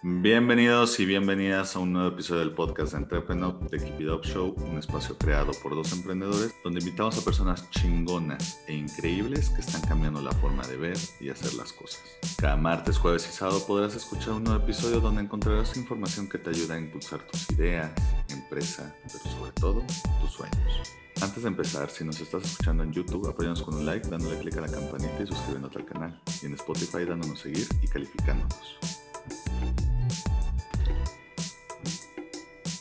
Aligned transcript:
Bienvenidos 0.00 1.00
y 1.00 1.06
bienvenidas 1.06 1.74
a 1.74 1.80
un 1.80 1.92
nuevo 1.92 2.10
episodio 2.10 2.42
del 2.42 2.52
podcast 2.52 2.92
de 2.92 2.98
Entrepreneur 2.98 3.58
de 3.68 3.78
Keep 3.78 4.00
It 4.00 4.08
Up 4.08 4.22
Show, 4.22 4.54
un 4.70 4.78
espacio 4.78 5.18
creado 5.18 5.50
por 5.60 5.74
dos 5.74 5.90
emprendedores 5.92 6.54
donde 6.62 6.78
invitamos 6.78 7.18
a 7.18 7.24
personas 7.24 7.68
chingonas 7.70 8.60
e 8.68 8.74
increíbles 8.74 9.50
que 9.50 9.60
están 9.60 9.80
cambiando 9.80 10.22
la 10.22 10.30
forma 10.30 10.64
de 10.68 10.76
ver 10.76 10.96
y 11.20 11.30
hacer 11.30 11.52
las 11.54 11.72
cosas. 11.72 12.00
Cada 12.38 12.56
martes, 12.56 12.96
jueves 12.96 13.28
y 13.28 13.32
sábado 13.32 13.60
podrás 13.66 13.96
escuchar 13.96 14.34
un 14.34 14.44
nuevo 14.44 14.62
episodio 14.62 15.00
donde 15.00 15.22
encontrarás 15.22 15.76
información 15.76 16.28
que 16.28 16.38
te 16.38 16.50
ayuda 16.50 16.76
a 16.76 16.78
impulsar 16.78 17.26
tus 17.26 17.50
ideas, 17.50 17.90
empresa, 18.28 18.94
pero 19.02 19.34
sobre 19.34 19.50
todo 19.50 19.84
tus 20.20 20.30
sueños. 20.30 20.94
Antes 21.20 21.42
de 21.42 21.48
empezar, 21.48 21.90
si 21.90 22.04
nos 22.04 22.20
estás 22.20 22.44
escuchando 22.44 22.84
en 22.84 22.92
YouTube, 22.92 23.28
apóyanos 23.28 23.62
con 23.62 23.74
un 23.74 23.84
like, 23.84 24.08
dándole 24.08 24.38
clic 24.38 24.56
a 24.58 24.60
la 24.60 24.70
campanita 24.70 25.24
y 25.24 25.26
suscribiéndote 25.26 25.78
al 25.78 25.86
canal. 25.86 26.22
Y 26.40 26.46
en 26.46 26.54
Spotify 26.54 27.04
dándonos 27.04 27.40
seguir 27.40 27.66
y 27.82 27.88
calificándonos. 27.88 28.78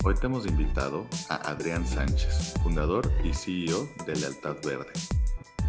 Hoy 0.07 0.15
te 0.15 0.27
hemos 0.27 0.47
invitado 0.47 1.05
a 1.27 1.35
Adrián 1.49 1.85
Sánchez, 1.85 2.53
fundador 2.63 3.11
y 3.25 3.33
CEO 3.33 3.89
de 4.05 4.15
Lealtad 4.15 4.55
Verde, 4.63 4.93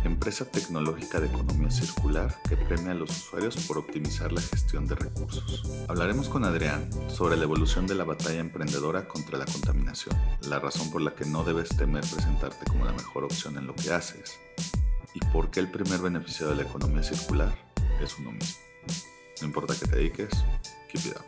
empresa 0.05 0.48
tecnológica 0.48 1.19
de 1.19 1.27
economía 1.27 1.73
circular 1.73 2.41
que 2.48 2.56
premia 2.56 2.93
a 2.93 2.95
los 2.95 3.10
usuarios 3.10 3.56
por 3.66 3.79
optimizar 3.79 4.30
la 4.30 4.41
gestión 4.41 4.87
de 4.87 4.95
recursos. 4.95 5.65
Hablaremos 5.88 6.29
con 6.29 6.45
Adrián 6.45 6.88
sobre 7.09 7.37
la 7.37 7.43
evolución 7.43 7.88
de 7.88 7.96
la 7.96 8.05
batalla 8.05 8.38
emprendedora 8.38 9.09
contra 9.09 9.38
la 9.38 9.45
contaminación, 9.45 10.16
la 10.48 10.60
razón 10.60 10.88
por 10.93 11.02
la 11.02 11.16
que 11.16 11.24
no 11.24 11.43
debes 11.43 11.70
temer 11.70 12.02
presentarte 12.02 12.65
como 12.66 12.84
la 12.84 12.93
mejor 12.93 13.24
opción 13.24 13.59
en 13.59 13.66
lo 13.66 13.74
que 13.74 13.93
haces 13.93 14.38
y 15.15 15.18
por 15.32 15.51
qué 15.51 15.59
el 15.59 15.68
primer 15.68 15.98
beneficiario 15.98 16.55
de 16.55 16.62
la 16.62 16.68
economía 16.68 17.02
circular 17.02 17.59
es 18.01 18.16
uno 18.20 18.30
mismo. 18.30 18.60
No 19.41 19.48
importa 19.48 19.74
que 19.74 19.84
te 19.84 19.96
dediques, 19.96 20.30
keep 20.93 21.07
it 21.07 21.16
up. 21.16 21.24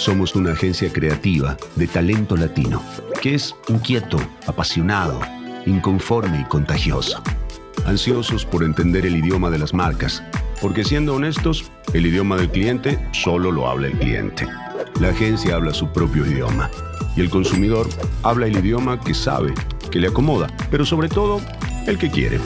Somos 0.00 0.34
una 0.34 0.52
agencia 0.52 0.90
creativa 0.90 1.58
de 1.76 1.86
talento 1.86 2.34
latino, 2.34 2.82
que 3.20 3.34
es 3.34 3.54
inquieto, 3.68 4.16
apasionado, 4.46 5.20
inconforme 5.66 6.40
y 6.40 6.44
contagioso. 6.44 7.22
Ansiosos 7.84 8.46
por 8.46 8.64
entender 8.64 9.04
el 9.04 9.14
idioma 9.14 9.50
de 9.50 9.58
las 9.58 9.74
marcas, 9.74 10.22
porque 10.62 10.84
siendo 10.84 11.16
honestos, 11.16 11.70
el 11.92 12.06
idioma 12.06 12.38
del 12.38 12.48
cliente 12.48 12.98
solo 13.12 13.52
lo 13.52 13.68
habla 13.68 13.88
el 13.88 13.98
cliente. 13.98 14.46
La 15.02 15.10
agencia 15.10 15.56
habla 15.56 15.74
su 15.74 15.92
propio 15.92 16.24
idioma 16.24 16.70
y 17.14 17.20
el 17.20 17.28
consumidor 17.28 17.86
habla 18.22 18.46
el 18.46 18.56
idioma 18.56 18.98
que 18.98 19.12
sabe, 19.12 19.52
que 19.90 19.98
le 19.98 20.08
acomoda, 20.08 20.46
pero 20.70 20.86
sobre 20.86 21.10
todo 21.10 21.42
el 21.86 21.98
que 21.98 22.10
quiere. 22.10 22.40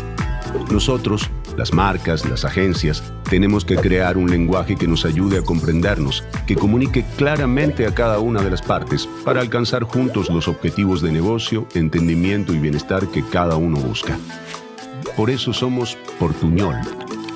Nosotros 0.73 1.31
las 1.57 1.73
marcas, 1.73 2.29
las 2.29 2.45
agencias, 2.45 3.03
tenemos 3.29 3.65
que 3.65 3.77
crear 3.77 4.17
un 4.17 4.31
lenguaje 4.31 4.77
que 4.77 4.89
nos 4.89 5.05
ayude 5.05 5.39
a 5.39 5.43
comprendernos, 5.43 6.25
que 6.47 6.57
comunique 6.57 7.05
claramente 7.17 7.87
a 7.87 7.95
cada 7.95 8.19
una 8.19 8.43
de 8.43 8.51
las 8.51 8.63
partes 8.63 9.09
para 9.25 9.41
alcanzar 9.41 9.85
juntos 9.85 10.31
los 10.31 10.49
objetivos 10.49 11.03
de 11.03 11.13
negocio, 11.13 11.67
entendimiento 11.75 12.53
y 12.53 12.59
bienestar 12.59 13.09
que 13.09 13.25
cada 13.25 13.57
uno 13.57 13.79
busca. 13.79 14.19
Por 15.17 15.31
eso 15.31 15.53
somos 15.53 15.97
Portuñol, 16.19 16.77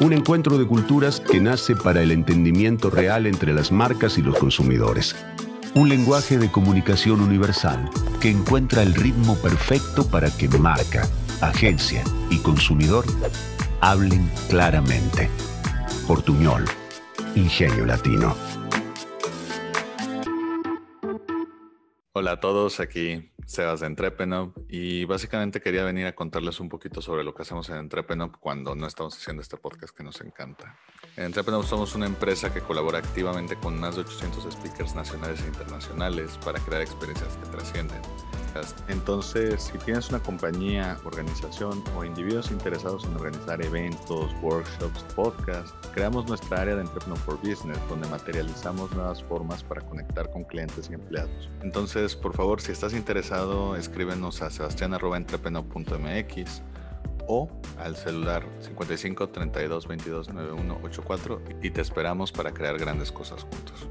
un 0.00 0.12
encuentro 0.12 0.58
de 0.58 0.66
culturas 0.66 1.20
que 1.20 1.40
nace 1.40 1.76
para 1.76 2.02
el 2.02 2.10
entendimiento 2.10 2.90
real 2.90 3.26
entre 3.26 3.52
las 3.52 3.72
marcas 3.72 4.18
y 4.18 4.22
los 4.22 4.36
consumidores. 4.38 5.14
Un 5.74 5.88
lenguaje 5.88 6.38
de 6.38 6.50
comunicación 6.50 7.20
universal 7.20 7.88
que 8.20 8.30
encuentra 8.30 8.82
el 8.82 8.94
ritmo 8.94 9.36
perfecto 9.36 10.06
para 10.06 10.30
que 10.30 10.48
marca, 10.48 11.08
agencia 11.40 12.02
y 12.30 12.38
consumidor 12.38 13.04
hablen 13.80 14.30
claramente. 14.48 15.30
Portuñol, 16.06 16.64
Ingenio 17.34 17.84
Latino. 17.86 18.34
Hola 22.12 22.32
a 22.32 22.40
todos, 22.40 22.80
aquí 22.80 23.30
Sebas 23.48 23.80
de 23.80 23.86
Entrepenop 23.86 24.54
y 24.68 25.06
básicamente 25.06 25.62
quería 25.62 25.82
venir 25.82 26.04
a 26.04 26.14
contarles 26.14 26.60
un 26.60 26.68
poquito 26.68 27.00
sobre 27.00 27.24
lo 27.24 27.34
que 27.34 27.40
hacemos 27.40 27.66
en 27.70 27.76
Entrepenop 27.76 28.36
cuando 28.38 28.74
no 28.74 28.86
estamos 28.86 29.16
haciendo 29.16 29.40
este 29.40 29.56
podcast 29.56 29.96
que 29.96 30.04
nos 30.04 30.20
encanta. 30.20 30.76
En 31.16 31.24
Entrepenop 31.24 31.64
somos 31.64 31.94
una 31.94 32.04
empresa 32.04 32.52
que 32.52 32.60
colabora 32.60 32.98
activamente 32.98 33.56
con 33.56 33.80
más 33.80 33.96
de 33.96 34.02
800 34.02 34.52
speakers 34.52 34.94
nacionales 34.94 35.42
e 35.42 35.46
internacionales 35.46 36.38
para 36.44 36.60
crear 36.60 36.82
experiencias 36.82 37.38
que 37.38 37.46
trascienden 37.46 38.02
entonces, 38.88 39.70
si 39.72 39.78
tienes 39.78 40.08
una 40.08 40.20
compañía, 40.20 40.98
organización 41.04 41.82
o 41.96 42.04
individuos 42.04 42.50
interesados 42.50 43.04
en 43.04 43.14
organizar 43.14 43.64
eventos, 43.64 44.32
workshops, 44.42 45.02
podcasts, 45.14 45.74
creamos 45.94 46.26
nuestra 46.26 46.62
área 46.62 46.74
de 46.76 46.82
Entrepreneur 46.82 47.18
for 47.18 47.36
Business, 47.38 47.78
donde 47.88 48.08
materializamos 48.08 48.90
nuevas 48.92 49.22
formas 49.22 49.62
para 49.62 49.80
conectar 49.82 50.30
con 50.30 50.44
clientes 50.44 50.88
y 50.90 50.94
empleados. 50.94 51.50
Entonces, 51.62 52.16
por 52.16 52.34
favor, 52.34 52.60
si 52.60 52.72
estás 52.72 52.94
interesado, 52.94 53.37
escríbenos 53.76 54.42
a 54.42 54.50
sebastian.entrepreneur.mx 54.50 56.62
o 57.28 57.48
al 57.78 57.94
celular 57.94 58.42
55 58.58 59.28
32 59.28 59.86
22 59.86 60.34
91 60.34 60.80
84 60.82 61.42
y 61.62 61.70
te 61.70 61.80
esperamos 61.80 62.32
para 62.32 62.52
crear 62.52 62.76
grandes 62.78 63.12
cosas 63.12 63.44
juntos. 63.44 63.86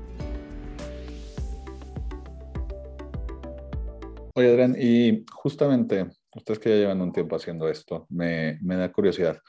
Oye, 4.35 4.49
Adrián, 4.49 4.75
y 4.77 5.23
justamente 5.31 6.09
ustedes 6.35 6.59
que 6.59 6.71
ya 6.71 6.75
llevan 6.75 7.01
un 7.01 7.13
tiempo 7.13 7.37
haciendo 7.37 7.69
esto, 7.69 8.05
me, 8.09 8.59
me 8.61 8.75
da 8.75 8.91
curiosidad, 8.91 9.39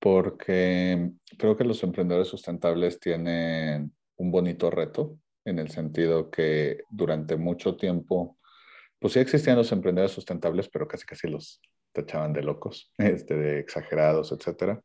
porque 0.00 1.10
creo 1.36 1.54
que 1.54 1.64
los 1.64 1.82
emprendedores 1.82 2.28
sustentables 2.28 2.98
tienen 2.98 3.92
un 4.16 4.30
bonito 4.30 4.70
reto 4.70 5.18
en 5.44 5.58
el 5.58 5.70
sentido 5.70 6.30
que 6.30 6.84
durante 6.88 7.36
mucho 7.36 7.76
tiempo, 7.76 8.38
pues 9.04 9.12
sí 9.12 9.20
existían 9.20 9.58
los 9.58 9.70
emprendedores 9.70 10.12
sustentables, 10.12 10.70
pero 10.70 10.88
casi 10.88 11.04
casi 11.04 11.28
los 11.28 11.60
tachaban 11.92 12.32
de 12.32 12.42
locos, 12.42 12.90
este, 12.96 13.34
de 13.36 13.58
exagerados, 13.58 14.32
etcétera. 14.32 14.80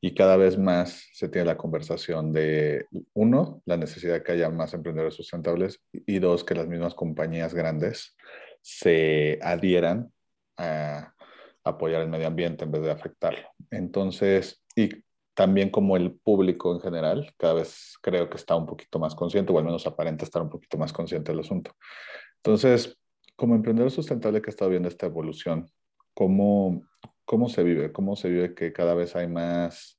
Y 0.00 0.12
cada 0.12 0.36
vez 0.36 0.58
más 0.58 1.06
se 1.12 1.28
tiene 1.28 1.46
la 1.46 1.56
conversación 1.56 2.32
de, 2.32 2.86
uno, 3.14 3.62
la 3.66 3.76
necesidad 3.76 4.14
de 4.14 4.22
que 4.24 4.32
haya 4.32 4.50
más 4.50 4.74
emprendedores 4.74 5.14
sustentables 5.14 5.80
y 5.92 6.18
dos, 6.18 6.42
que 6.42 6.56
las 6.56 6.66
mismas 6.66 6.94
compañías 6.94 7.54
grandes 7.54 8.16
se 8.60 9.38
adhieran 9.40 10.12
a 10.56 11.14
apoyar 11.62 12.02
el 12.02 12.08
medio 12.08 12.26
ambiente 12.26 12.64
en 12.64 12.72
vez 12.72 12.82
de 12.82 12.90
afectarlo. 12.90 13.50
Entonces, 13.70 14.64
y 14.74 14.88
también 15.32 15.70
como 15.70 15.96
el 15.96 16.18
público 16.18 16.74
en 16.74 16.80
general, 16.80 17.32
cada 17.38 17.54
vez 17.54 17.96
creo 18.02 18.28
que 18.28 18.36
está 18.36 18.56
un 18.56 18.66
poquito 18.66 18.98
más 18.98 19.14
consciente, 19.14 19.52
o 19.52 19.58
al 19.58 19.64
menos 19.64 19.86
aparenta 19.86 20.24
estar 20.24 20.42
un 20.42 20.50
poquito 20.50 20.76
más 20.76 20.92
consciente 20.92 21.30
del 21.30 21.42
asunto. 21.42 21.76
Entonces, 22.38 22.99
como 23.40 23.54
emprendedor 23.54 23.90
sustentable 23.90 24.42
que 24.42 24.50
ha 24.50 24.52
estado 24.52 24.70
viendo 24.70 24.86
esta 24.86 25.06
evolución, 25.06 25.66
¿cómo, 26.12 26.86
cómo 27.24 27.48
se 27.48 27.62
vive? 27.62 27.90
¿Cómo 27.90 28.14
se 28.14 28.28
vive 28.28 28.54
que 28.54 28.70
cada 28.70 28.92
vez 28.92 29.16
hay 29.16 29.28
más 29.28 29.98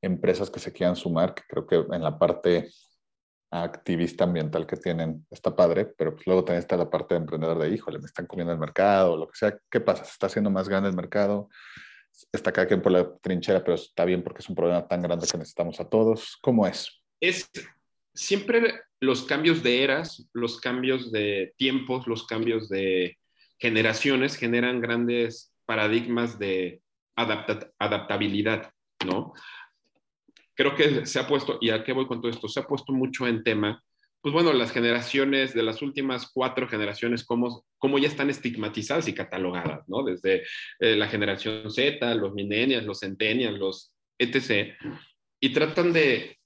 empresas 0.00 0.48
que 0.48 0.58
se 0.58 0.72
quieran 0.72 0.96
sumar? 0.96 1.34
Que 1.34 1.42
creo 1.46 1.66
que 1.66 1.94
en 1.94 2.02
la 2.02 2.18
parte 2.18 2.70
activista 3.50 4.24
ambiental 4.24 4.66
que 4.66 4.78
tienen 4.78 5.26
está 5.30 5.54
padre, 5.54 5.84
pero 5.84 6.14
pues 6.14 6.26
luego 6.26 6.44
también 6.44 6.60
está 6.60 6.78
la 6.78 6.88
parte 6.88 7.12
de 7.12 7.20
emprendedor 7.20 7.58
de, 7.58 7.68
híjole, 7.68 7.98
me 7.98 8.06
están 8.06 8.24
comiendo 8.24 8.54
el 8.54 8.58
mercado, 8.58 9.18
lo 9.18 9.28
que 9.28 9.36
sea. 9.36 9.58
¿Qué 9.70 9.80
pasa? 9.80 10.06
¿Se 10.06 10.12
está 10.12 10.28
haciendo 10.28 10.48
más 10.48 10.66
grande 10.66 10.88
el 10.88 10.96
mercado? 10.96 11.50
Está 12.32 12.52
cada 12.52 12.66
quien 12.66 12.80
por 12.80 12.92
la 12.92 13.14
trinchera, 13.18 13.62
pero 13.62 13.74
está 13.74 14.06
bien 14.06 14.22
porque 14.22 14.40
es 14.40 14.48
un 14.48 14.54
problema 14.54 14.88
tan 14.88 15.02
grande 15.02 15.26
que 15.30 15.36
necesitamos 15.36 15.78
a 15.78 15.84
todos. 15.90 16.38
¿Cómo 16.40 16.66
es? 16.66 17.02
Es 17.20 17.50
siempre 18.14 18.80
los 19.00 19.22
cambios 19.24 19.62
de 19.62 19.82
eras, 19.84 20.28
los 20.32 20.60
cambios 20.60 21.12
de 21.12 21.54
tiempos, 21.56 22.06
los 22.06 22.26
cambios 22.26 22.68
de 22.68 23.18
generaciones 23.58 24.36
generan 24.36 24.80
grandes 24.80 25.52
paradigmas 25.66 26.38
de 26.38 26.80
adaptabilidad, 27.16 28.72
¿no? 29.04 29.34
creo 30.58 30.74
que 30.74 31.06
se 31.06 31.20
ha 31.20 31.26
puesto, 31.28 31.58
y 31.60 31.70
a 31.70 31.84
qué 31.84 31.92
voy 31.92 32.08
con 32.08 32.20
todo 32.20 32.32
esto, 32.32 32.48
se 32.48 32.58
ha 32.58 32.66
puesto 32.66 32.92
mucho 32.92 33.28
en 33.28 33.44
tema, 33.44 33.80
pues 34.20 34.34
bueno, 34.34 34.52
las 34.52 34.72
generaciones 34.72 35.54
de 35.54 35.62
las 35.62 35.82
últimas 35.82 36.32
cuatro 36.34 36.66
generaciones, 36.66 37.24
cómo, 37.24 37.64
cómo 37.78 37.96
ya 38.00 38.08
están 38.08 38.28
estigmatizadas 38.28 39.06
y 39.06 39.14
catalogadas, 39.14 39.88
¿no? 39.88 40.02
Desde 40.02 40.42
eh, 40.80 40.96
la 40.96 41.06
generación 41.06 41.70
Z, 41.70 42.12
los 42.16 42.34
millennials, 42.34 42.84
los 42.84 42.98
centennials, 42.98 43.56
los 43.56 43.94
etc. 44.18 44.74
Y 45.38 45.50
tratan 45.50 45.92
de, 45.92 46.37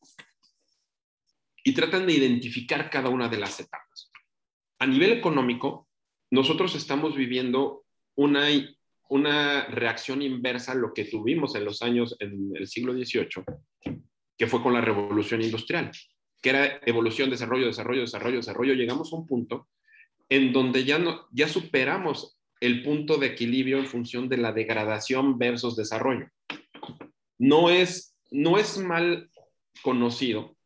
y 1.63 1.75
tratan 1.75 2.07
de 2.07 2.15
identificar 2.15 2.91
cada 2.91 3.09
una 3.09 3.29
de 3.29 3.39
las 3.39 3.61
etapas. 3.61 4.11
A 4.79 4.87
nivel 4.87 5.13
económico, 5.13 5.89
nosotros 6.31 6.75
estamos 6.75 7.15
viviendo 7.15 7.85
una, 8.17 8.49
una 9.09 9.67
reacción 9.67 10.23
inversa 10.23 10.73
a 10.73 10.77
lo 10.77 10.93
que 10.93 11.05
tuvimos 11.05 11.55
en 11.55 11.65
los 11.65 11.83
años, 11.83 12.17
en 12.19 12.53
el 12.55 12.67
siglo 12.67 12.93
XVIII, 12.93 13.45
que 14.37 14.47
fue 14.47 14.63
con 14.63 14.73
la 14.73 14.81
revolución 14.81 15.43
industrial, 15.43 15.91
que 16.41 16.51
era 16.51 16.81
evolución, 16.85 17.31
desarrollo, 17.31 17.67
desarrollo, 17.67 18.01
desarrollo, 18.01 18.39
desarrollo. 18.39 18.75
Llegamos 18.75 19.13
a 19.13 19.17
un 19.17 19.27
punto 19.27 19.69
en 20.29 20.53
donde 20.53 20.85
ya, 20.85 20.99
no, 20.99 21.27
ya 21.31 21.47
superamos 21.47 22.39
el 22.61 22.83
punto 22.83 23.19
de 23.19 23.29
equilibrio 23.29 23.79
en 23.79 23.87
función 23.87 24.29
de 24.29 24.39
la 24.39 24.53
degradación 24.53 25.39
versus 25.39 25.77
desarrollo. 25.77 26.29
No 27.39 27.71
es, 27.71 28.17
no 28.31 28.57
es 28.57 28.79
mal 28.79 29.31
conocido 29.83 30.57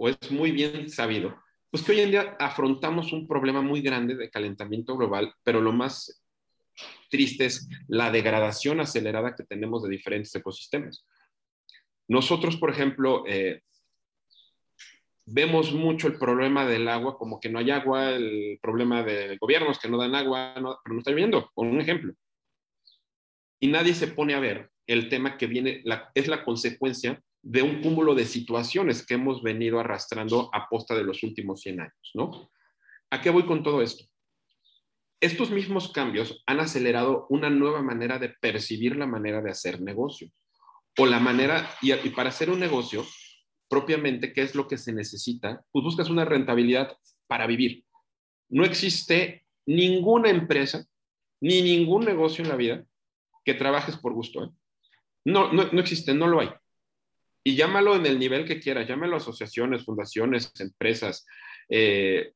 o 0.00 0.08
es 0.08 0.30
muy 0.30 0.50
bien 0.50 0.88
sabido, 0.88 1.36
pues 1.70 1.82
que 1.84 1.92
hoy 1.92 2.00
en 2.00 2.10
día 2.10 2.34
afrontamos 2.40 3.12
un 3.12 3.28
problema 3.28 3.60
muy 3.60 3.82
grande 3.82 4.16
de 4.16 4.30
calentamiento 4.30 4.96
global, 4.96 5.34
pero 5.42 5.60
lo 5.60 5.72
más 5.72 6.24
triste 7.10 7.44
es 7.44 7.68
la 7.86 8.10
degradación 8.10 8.80
acelerada 8.80 9.34
que 9.34 9.44
tenemos 9.44 9.82
de 9.82 9.90
diferentes 9.90 10.34
ecosistemas. 10.34 11.04
Nosotros, 12.08 12.56
por 12.56 12.70
ejemplo, 12.70 13.24
eh, 13.26 13.60
vemos 15.26 15.74
mucho 15.74 16.08
el 16.08 16.18
problema 16.18 16.64
del 16.64 16.88
agua, 16.88 17.18
como 17.18 17.38
que 17.38 17.50
no 17.50 17.58
hay 17.58 17.70
agua, 17.70 18.12
el 18.12 18.58
problema 18.62 19.02
de 19.02 19.36
gobiernos 19.36 19.78
que 19.78 19.90
no 19.90 19.98
dan 19.98 20.14
agua, 20.14 20.54
pero 20.54 20.94
no 20.94 21.00
está 21.00 21.12
viendo, 21.12 21.50
con 21.52 21.68
un 21.68 21.78
ejemplo. 21.78 22.14
Y 23.60 23.68
nadie 23.68 23.92
se 23.92 24.08
pone 24.08 24.32
a 24.32 24.40
ver 24.40 24.70
el 24.86 25.10
tema 25.10 25.36
que 25.36 25.46
viene, 25.46 25.84
es 26.14 26.26
la 26.26 26.42
consecuencia 26.42 27.22
de 27.42 27.62
un 27.62 27.80
cúmulo 27.80 28.14
de 28.14 28.26
situaciones 28.26 29.04
que 29.04 29.14
hemos 29.14 29.42
venido 29.42 29.80
arrastrando 29.80 30.50
a 30.52 30.68
posta 30.68 30.94
de 30.94 31.04
los 31.04 31.22
últimos 31.22 31.60
100 31.62 31.80
años, 31.80 32.10
¿no? 32.14 32.50
¿A 33.10 33.20
qué 33.20 33.30
voy 33.30 33.44
con 33.44 33.62
todo 33.62 33.82
esto? 33.82 34.04
Estos 35.20 35.50
mismos 35.50 35.92
cambios 35.92 36.42
han 36.46 36.60
acelerado 36.60 37.26
una 37.28 37.50
nueva 37.50 37.82
manera 37.82 38.18
de 38.18 38.30
percibir 38.30 38.96
la 38.96 39.06
manera 39.06 39.42
de 39.42 39.50
hacer 39.50 39.80
negocio. 39.80 40.30
O 40.98 41.06
la 41.06 41.20
manera, 41.20 41.70
y, 41.82 41.92
para 42.10 42.30
hacer 42.30 42.50
un 42.50 42.60
negocio, 42.60 43.04
propiamente, 43.68 44.32
¿qué 44.32 44.42
es 44.42 44.54
lo 44.54 44.66
que 44.66 44.78
se 44.78 44.92
necesita? 44.92 45.62
Pues 45.70 45.84
buscas 45.84 46.08
una 46.08 46.24
rentabilidad 46.24 46.96
para 47.26 47.46
vivir. 47.46 47.84
No 48.48 48.64
existe 48.64 49.46
ninguna 49.66 50.30
empresa 50.30 50.86
ni 51.40 51.62
ningún 51.62 52.04
negocio 52.04 52.42
en 52.42 52.50
la 52.50 52.56
vida 52.56 52.84
que 53.44 53.54
trabajes 53.54 53.96
por 53.96 54.14
gusto. 54.14 54.44
¿eh? 54.44 54.50
No, 55.24 55.52
no, 55.52 55.70
no 55.70 55.80
existe, 55.80 56.14
no 56.14 56.26
lo 56.26 56.40
hay. 56.40 56.50
Y 57.42 57.56
llámalo 57.56 57.96
en 57.96 58.06
el 58.06 58.18
nivel 58.18 58.44
que 58.44 58.60
quieras, 58.60 58.86
llámalo 58.86 59.16
asociaciones, 59.16 59.84
fundaciones, 59.84 60.52
empresas, 60.60 61.26
eh, 61.68 62.32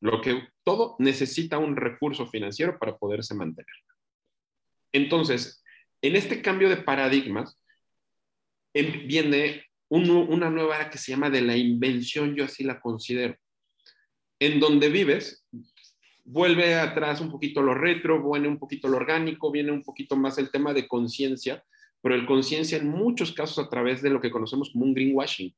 lo 0.00 0.20
que 0.20 0.48
todo 0.62 0.96
necesita 0.98 1.58
un 1.58 1.76
recurso 1.76 2.26
financiero 2.26 2.78
para 2.78 2.96
poderse 2.96 3.34
mantener. 3.34 3.74
Entonces, 4.92 5.62
en 6.02 6.16
este 6.16 6.40
cambio 6.42 6.68
de 6.68 6.76
paradigmas 6.76 7.58
em, 8.74 9.08
viene 9.08 9.64
una 9.88 10.50
nueva 10.50 10.76
era 10.76 10.90
que 10.90 10.98
se 10.98 11.12
llama 11.12 11.30
de 11.30 11.40
la 11.40 11.56
invención, 11.56 12.34
yo 12.34 12.44
así 12.44 12.64
la 12.64 12.80
considero. 12.80 13.36
En 14.38 14.60
donde 14.60 14.88
vives, 14.88 15.46
vuelve 16.24 16.74
atrás 16.74 17.20
un 17.20 17.30
poquito 17.30 17.62
lo 17.62 17.74
retro, 17.74 18.30
viene 18.30 18.48
un 18.48 18.58
poquito 18.58 18.88
lo 18.88 18.96
orgánico, 18.96 19.50
viene 19.50 19.70
un 19.70 19.82
poquito 19.82 20.16
más 20.16 20.38
el 20.38 20.50
tema 20.50 20.72
de 20.72 20.88
conciencia, 20.88 21.64
pero 22.04 22.16
el 22.16 22.26
conciencia 22.26 22.76
en 22.76 22.90
muchos 22.90 23.32
casos 23.32 23.64
a 23.64 23.70
través 23.70 24.02
de 24.02 24.10
lo 24.10 24.20
que 24.20 24.30
conocemos 24.30 24.70
como 24.70 24.84
un 24.84 24.92
greenwashing, 24.92 25.56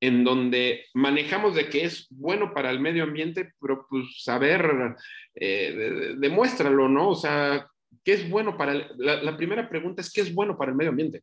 en 0.00 0.24
donde 0.24 0.84
manejamos 0.94 1.54
de 1.54 1.68
que 1.68 1.84
es 1.84 2.08
bueno 2.10 2.52
para 2.52 2.72
el 2.72 2.80
medio 2.80 3.04
ambiente, 3.04 3.52
pero 3.60 3.86
pues 3.88 4.20
saber, 4.20 4.96
eh, 5.36 6.16
demuéstralo, 6.18 6.88
¿no? 6.88 7.10
O 7.10 7.14
sea, 7.14 7.68
¿qué 8.02 8.14
es 8.14 8.28
bueno 8.28 8.56
para 8.56 8.74
la, 8.96 9.22
la 9.22 9.36
primera 9.36 9.68
pregunta 9.68 10.02
es, 10.02 10.12
¿qué 10.12 10.22
es 10.22 10.34
bueno 10.34 10.58
para 10.58 10.72
el 10.72 10.76
medio 10.76 10.90
ambiente? 10.90 11.22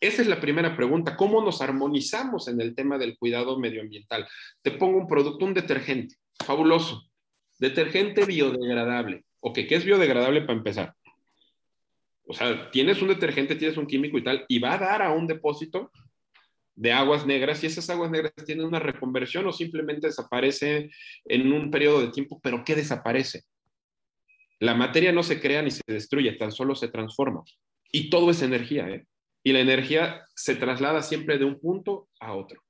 Esa 0.00 0.22
es 0.22 0.26
la 0.26 0.40
primera 0.40 0.76
pregunta. 0.76 1.16
¿Cómo 1.16 1.40
nos 1.40 1.62
armonizamos 1.62 2.48
en 2.48 2.60
el 2.60 2.74
tema 2.74 2.98
del 2.98 3.16
cuidado 3.16 3.60
medioambiental? 3.60 4.26
Te 4.60 4.72
pongo 4.72 4.98
un 4.98 5.06
producto, 5.06 5.44
un 5.44 5.54
detergente, 5.54 6.16
fabuloso. 6.44 7.08
Detergente 7.60 8.24
biodegradable. 8.24 9.24
Ok, 9.38 9.60
¿qué 9.68 9.76
es 9.76 9.84
biodegradable 9.84 10.40
para 10.40 10.58
empezar? 10.58 10.94
O 12.26 12.34
sea, 12.34 12.70
tienes 12.70 13.02
un 13.02 13.08
detergente, 13.08 13.56
tienes 13.56 13.76
un 13.76 13.86
químico 13.86 14.18
y 14.18 14.24
tal, 14.24 14.44
y 14.48 14.58
va 14.58 14.74
a 14.74 14.78
dar 14.78 15.02
a 15.02 15.12
un 15.12 15.26
depósito 15.26 15.90
de 16.74 16.92
aguas 16.92 17.26
negras 17.26 17.62
y 17.62 17.66
esas 17.66 17.88
aguas 17.90 18.10
negras 18.10 18.32
tienen 18.44 18.66
una 18.66 18.78
reconversión 18.78 19.46
o 19.46 19.52
simplemente 19.52 20.08
desaparece 20.08 20.90
en 21.24 21.52
un 21.52 21.70
periodo 21.70 22.00
de 22.00 22.10
tiempo, 22.10 22.40
pero 22.42 22.64
¿qué 22.64 22.74
desaparece? 22.74 23.44
La 24.58 24.74
materia 24.74 25.12
no 25.12 25.22
se 25.22 25.40
crea 25.40 25.62
ni 25.62 25.70
se 25.70 25.82
destruye, 25.86 26.32
tan 26.32 26.50
solo 26.50 26.74
se 26.74 26.88
transforma. 26.88 27.42
Y 27.92 28.10
todo 28.10 28.30
es 28.30 28.42
energía, 28.42 28.88
¿eh? 28.88 29.06
Y 29.42 29.52
la 29.52 29.60
energía 29.60 30.26
se 30.34 30.56
traslada 30.56 31.02
siempre 31.02 31.38
de 31.38 31.44
un 31.44 31.60
punto 31.60 32.08
a 32.18 32.32
otro. 32.32 32.62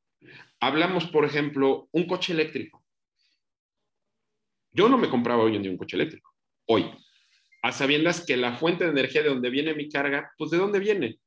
Hablamos, 0.60 1.06
por 1.06 1.24
ejemplo, 1.24 1.88
un 1.92 2.06
coche 2.06 2.32
eléctrico. 2.32 2.84
Yo 4.72 4.88
no 4.88 4.98
me 4.98 5.08
compraba 5.08 5.44
hoy 5.44 5.54
en 5.54 5.62
día 5.62 5.70
un 5.70 5.78
coche 5.78 5.96
eléctrico. 5.96 6.34
Hoy, 6.66 6.90
a 7.64 7.72
sabiendas 7.72 8.26
que 8.26 8.37
la 8.37 8.52
fuente 8.52 8.84
de 8.84 8.90
energía 8.90 9.22
de 9.22 9.31
donde 9.31 9.49
viene 9.49 9.75
mi 9.75 9.88
carga, 9.88 10.31
pues 10.37 10.50
de 10.50 10.58
dónde 10.58 10.78
viene. 10.81 11.19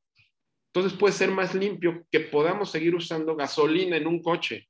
Entonces 0.72 0.96
puede 0.96 1.12
ser 1.12 1.32
más 1.32 1.56
limpio 1.56 2.06
que 2.12 2.20
podamos 2.20 2.70
seguir 2.70 2.94
usando 2.94 3.36
gasolina 3.36 3.98
en 3.98 4.06
un 4.06 4.22
coche, 4.22 4.70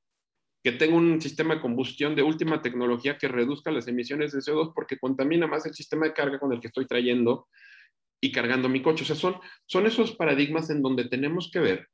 que 0.63 0.71
tenga 0.71 0.95
un 0.95 1.19
sistema 1.19 1.55
de 1.55 1.61
combustión 1.61 2.15
de 2.15 2.23
última 2.23 2.61
tecnología 2.61 3.17
que 3.17 3.27
reduzca 3.27 3.69
las 3.69 3.85
emisiones 3.89 4.31
de 4.31 4.39
CO2 4.39 4.71
porque 4.73 4.97
contamina 4.97 5.45
más 5.45 5.65
el 5.65 5.73
sistema 5.73 6.05
de 6.05 6.13
carga 6.13 6.39
con 6.39 6.53
el 6.53 6.61
que 6.61 6.67
estoy 6.67 6.87
trayendo 6.87 7.49
y 8.21 8.31
cargando 8.31 8.69
mi 8.69 8.81
coche. 8.81 9.03
O 9.03 9.05
sea, 9.05 9.17
son, 9.17 9.35
son 9.65 9.87
esos 9.87 10.15
paradigmas 10.15 10.69
en 10.69 10.81
donde 10.81 11.09
tenemos 11.09 11.51
que 11.51 11.59
ver 11.59 11.89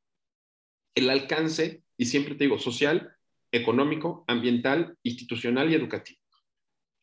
el 0.94 1.10
alcance, 1.10 1.82
y 1.98 2.06
siempre 2.06 2.36
te 2.36 2.44
digo, 2.44 2.60
social, 2.60 3.12
económico, 3.52 4.24
ambiental, 4.28 4.96
institucional 5.02 5.72
y 5.72 5.74
educativo 5.74 6.23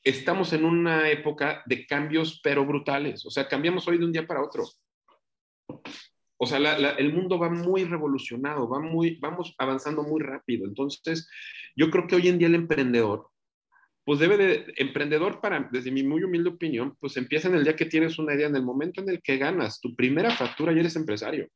estamos 0.03 0.53
en 0.53 0.65
una 0.65 1.11
época 1.11 1.63
de 1.67 1.87
cambios, 1.87 2.41
pero 2.43 2.65
brutales. 2.65 3.25
O 3.27 3.31
sea, 3.31 3.49
cambiamos 3.49 3.87
hoy 3.89 3.99
de 3.99 4.05
un 4.05 4.13
día 4.13 4.27
para 4.27 4.43
otro. 4.43 4.65
O 6.43 6.47
sea, 6.47 6.59
el 6.59 7.13
mundo 7.13 7.39
va 7.39 7.51
muy 7.51 7.85
revolucionado, 7.85 8.69
va 8.69 8.81
muy, 8.81 9.19
vamos 9.21 9.55
avanzando 9.59 10.03
muy 10.03 10.23
rápido. 10.23 10.67
Entonces, 10.67 11.29
yo 11.77 11.91
creo 11.91 12.07
que 12.07 12.17
hoy 12.17 12.29
en 12.29 12.39
día 12.39 12.49
el 12.49 12.55
emprendedor, 12.55 13.29
pues 14.05 14.19
debe 14.19 14.39
de, 14.39 14.73
emprendedor 14.77 15.41
para, 15.43 15.69
desde 15.71 15.91
mi 15.91 16.03
muy 16.03 16.25
humilde 16.25 16.49
opinión, 16.49 16.97
pues 16.99 17.17
empieza 17.19 17.49
en 17.49 17.57
el 17.57 17.65
día 17.65 17.77
que 17.77 17.85
tienes 17.85 18.19
una 18.19 18.35
idea, 18.35 18.47
en 18.47 18.57
el 18.57 18.65
momento 18.65 19.03
en 19.03 19.11
el 19.11 19.21
que 19.21 19.37
ganas 19.37 19.81
tu 19.81 19.95
primera 19.95 20.31
factura, 20.31 20.73
ya 20.73 20.81
eres 20.81 20.97
empresario. 20.97 21.47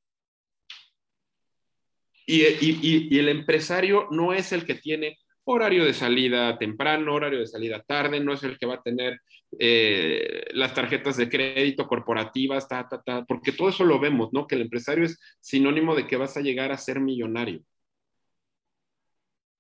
Y, 2.27 2.43
y, 2.43 3.09
y 3.11 3.19
el 3.19 3.29
empresario 3.31 4.09
no 4.11 4.35
es 4.35 4.53
el 4.53 4.67
que 4.67 4.75
tiene 4.75 5.19
horario 5.45 5.85
de 5.85 5.95
salida 5.95 6.59
temprano, 6.59 7.15
horario 7.15 7.41
de 7.41 7.47
salida 7.47 7.83
tarde, 7.83 8.21
no 8.21 8.33
es 8.33 8.43
el 8.43 8.59
que 8.59 8.67
va 8.67 8.75
a 8.75 8.83
tener 8.83 9.21
eh, 9.59 10.47
las 10.53 10.75
tarjetas 10.75 11.17
de 11.17 11.29
crédito 11.29 11.87
corporativas, 11.87 12.69
ta, 12.69 12.89
ta, 12.89 13.03
ta, 13.03 13.25
porque 13.25 13.53
todo 13.53 13.69
eso 13.69 13.85
lo 13.85 14.01
vemos, 14.01 14.33
¿no? 14.33 14.47
Que 14.47 14.55
el 14.55 14.63
empresario 14.63 15.05
es 15.05 15.19
sinónimo 15.41 15.95
de 15.95 16.07
que 16.07 16.17
vas 16.17 16.37
a 16.37 16.41
llegar 16.41 16.73
a 16.73 16.79
ser 16.79 17.01
millonario. 17.01 17.63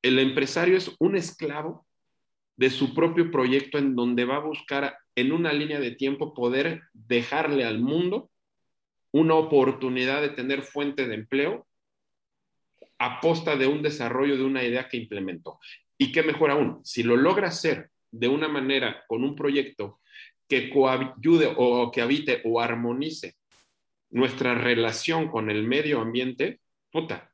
El 0.03 0.19
empresario 0.19 0.76
es 0.76 0.95
un 0.99 1.17
esclavo 1.17 1.87
de 2.57 2.71
su 2.71 2.95
propio 2.95 3.31
proyecto 3.31 3.79
en 3.79 3.97
donde 3.97 4.25
va 4.25 4.37
a 4.37 4.41
buscar 4.41 4.97
en 5.14 5.33
una 5.33 5.53
línea 5.53 5.81
de 5.81 5.93
tiempo 5.93 6.35
poder 6.35 6.83
dejarle 6.93 7.64
al 7.64 7.81
mundo 7.81 8.31
una 9.12 9.35
oportunidad 9.35 10.23
de 10.23 10.31
tener 10.31 10.62
fuente 10.62 11.07
de 11.07 11.14
empleo 11.14 11.67
aposta 12.99 13.57
de 13.57 13.67
un 13.67 13.83
desarrollo 13.83 14.37
de 14.37 14.45
una 14.45 14.63
idea 14.63 14.89
que 14.89 14.97
implementó. 14.97 15.59
Y 15.99 16.13
qué 16.13 16.23
mejor 16.23 16.51
aún, 16.51 16.81
si 16.85 17.03
lo 17.03 17.17
logra 17.17 17.49
hacer 17.49 17.91
de 18.11 18.29
una 18.29 18.49
manera 18.49 19.05
con 19.07 19.25
un 19.25 19.35
proyecto 19.35 20.01
que 20.49 20.71
coayude 20.71 21.53
o 21.57 21.91
que 21.91 22.03
habite 22.03 22.43
o 22.45 22.61
armonice 22.61 23.37
nuestra 24.11 24.55
relación 24.55 25.29
con 25.29 25.51
el 25.51 25.65
medio 25.65 26.01
ambiente, 26.01 26.61
puta, 26.91 27.33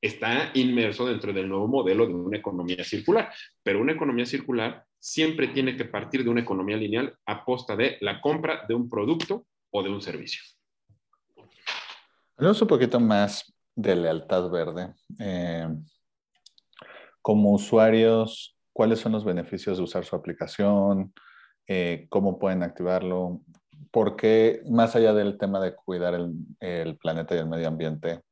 está 0.00 0.50
inmerso 0.54 1.06
dentro 1.06 1.32
del 1.32 1.48
nuevo 1.48 1.66
modelo 1.66 2.06
de 2.06 2.14
una 2.14 2.38
economía 2.38 2.84
circular. 2.84 3.32
Pero 3.62 3.80
una 3.80 3.92
economía 3.92 4.26
circular 4.26 4.84
siempre 4.98 5.48
tiene 5.48 5.76
que 5.76 5.84
partir 5.84 6.22
de 6.22 6.30
una 6.30 6.40
economía 6.40 6.76
lineal 6.76 7.16
a 7.26 7.44
posta 7.44 7.74
de 7.74 7.98
la 8.00 8.20
compra 8.20 8.64
de 8.68 8.74
un 8.74 8.88
producto 8.88 9.46
o 9.70 9.82
de 9.82 9.90
un 9.90 10.00
servicio. 10.00 10.42
Hablamos 12.36 12.62
un 12.62 12.68
poquito 12.68 13.00
más 13.00 13.52
de 13.74 13.96
lealtad 13.96 14.50
verde. 14.50 14.94
Eh, 15.18 15.68
como 17.20 17.52
usuarios, 17.52 18.56
¿cuáles 18.72 18.98
son 18.98 19.12
los 19.12 19.24
beneficios 19.24 19.78
de 19.78 19.84
usar 19.84 20.04
su 20.04 20.16
aplicación? 20.16 21.12
Eh, 21.66 22.06
¿Cómo 22.10 22.38
pueden 22.38 22.62
activarlo? 22.62 23.40
¿Por 23.90 24.16
qué, 24.16 24.62
más 24.68 24.96
allá 24.96 25.12
del 25.12 25.38
tema 25.38 25.60
de 25.60 25.74
cuidar 25.74 26.14
el, 26.14 26.96
planeta 26.96 27.34
y 27.34 27.38
el 27.38 27.48
medio 27.48 27.68
ambiente, 27.68 28.22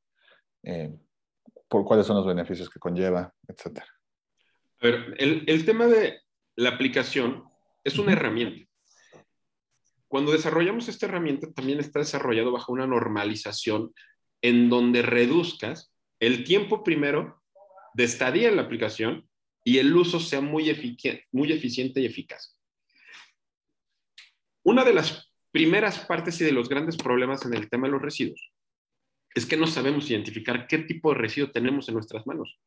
eh, 0.62 0.92
por 1.68 1.84
cuáles 1.84 2.06
son 2.06 2.16
los 2.16 2.26
beneficios 2.26 2.68
que 2.68 2.80
conlleva, 2.80 3.32
etcétera? 3.46 3.86
A 4.80 4.86
ver, 4.86 5.14
el, 5.18 5.44
el 5.46 5.64
tema 5.64 5.86
de 5.86 6.20
la 6.56 6.70
aplicación 6.70 7.44
es 7.84 7.98
una 7.98 8.12
herramienta. 8.12 8.66
Cuando 10.08 10.32
desarrollamos 10.32 10.88
esta 10.88 11.06
herramienta, 11.06 11.52
también 11.52 11.78
está 11.78 12.00
desarrollado 12.00 12.50
bajo 12.50 12.72
una 12.72 12.86
normalización 12.86 13.94
en 14.42 14.68
donde 14.68 15.02
reduzcas 15.02 15.92
el 16.18 16.44
tiempo 16.44 16.84
primero 16.84 17.40
de 17.94 18.04
estadía 18.04 18.48
en 18.48 18.56
la 18.56 18.62
aplicación 18.62 19.28
y 19.64 19.78
el 19.78 19.94
uso 19.94 20.20
sea 20.20 20.40
muy, 20.40 20.70
muy 21.32 21.52
eficiente 21.52 22.00
y 22.00 22.06
eficaz. 22.06 22.56
Una 24.62 24.84
de 24.84 24.94
las 24.94 25.32
primeras 25.50 25.98
partes 26.00 26.40
y 26.40 26.44
de 26.44 26.52
los 26.52 26.68
grandes 26.68 26.96
problemas 26.96 27.44
en 27.44 27.54
el 27.54 27.68
tema 27.68 27.86
de 27.86 27.92
los 27.92 28.02
residuos 28.02 28.52
es 29.34 29.46
que 29.46 29.56
no 29.56 29.66
sabemos 29.66 30.10
identificar 30.10 30.66
qué 30.66 30.78
tipo 30.78 31.12
de 31.12 31.18
residuo 31.18 31.50
tenemos 31.50 31.88
en 31.88 31.94
nuestras 31.94 32.26
manos. 32.26 32.58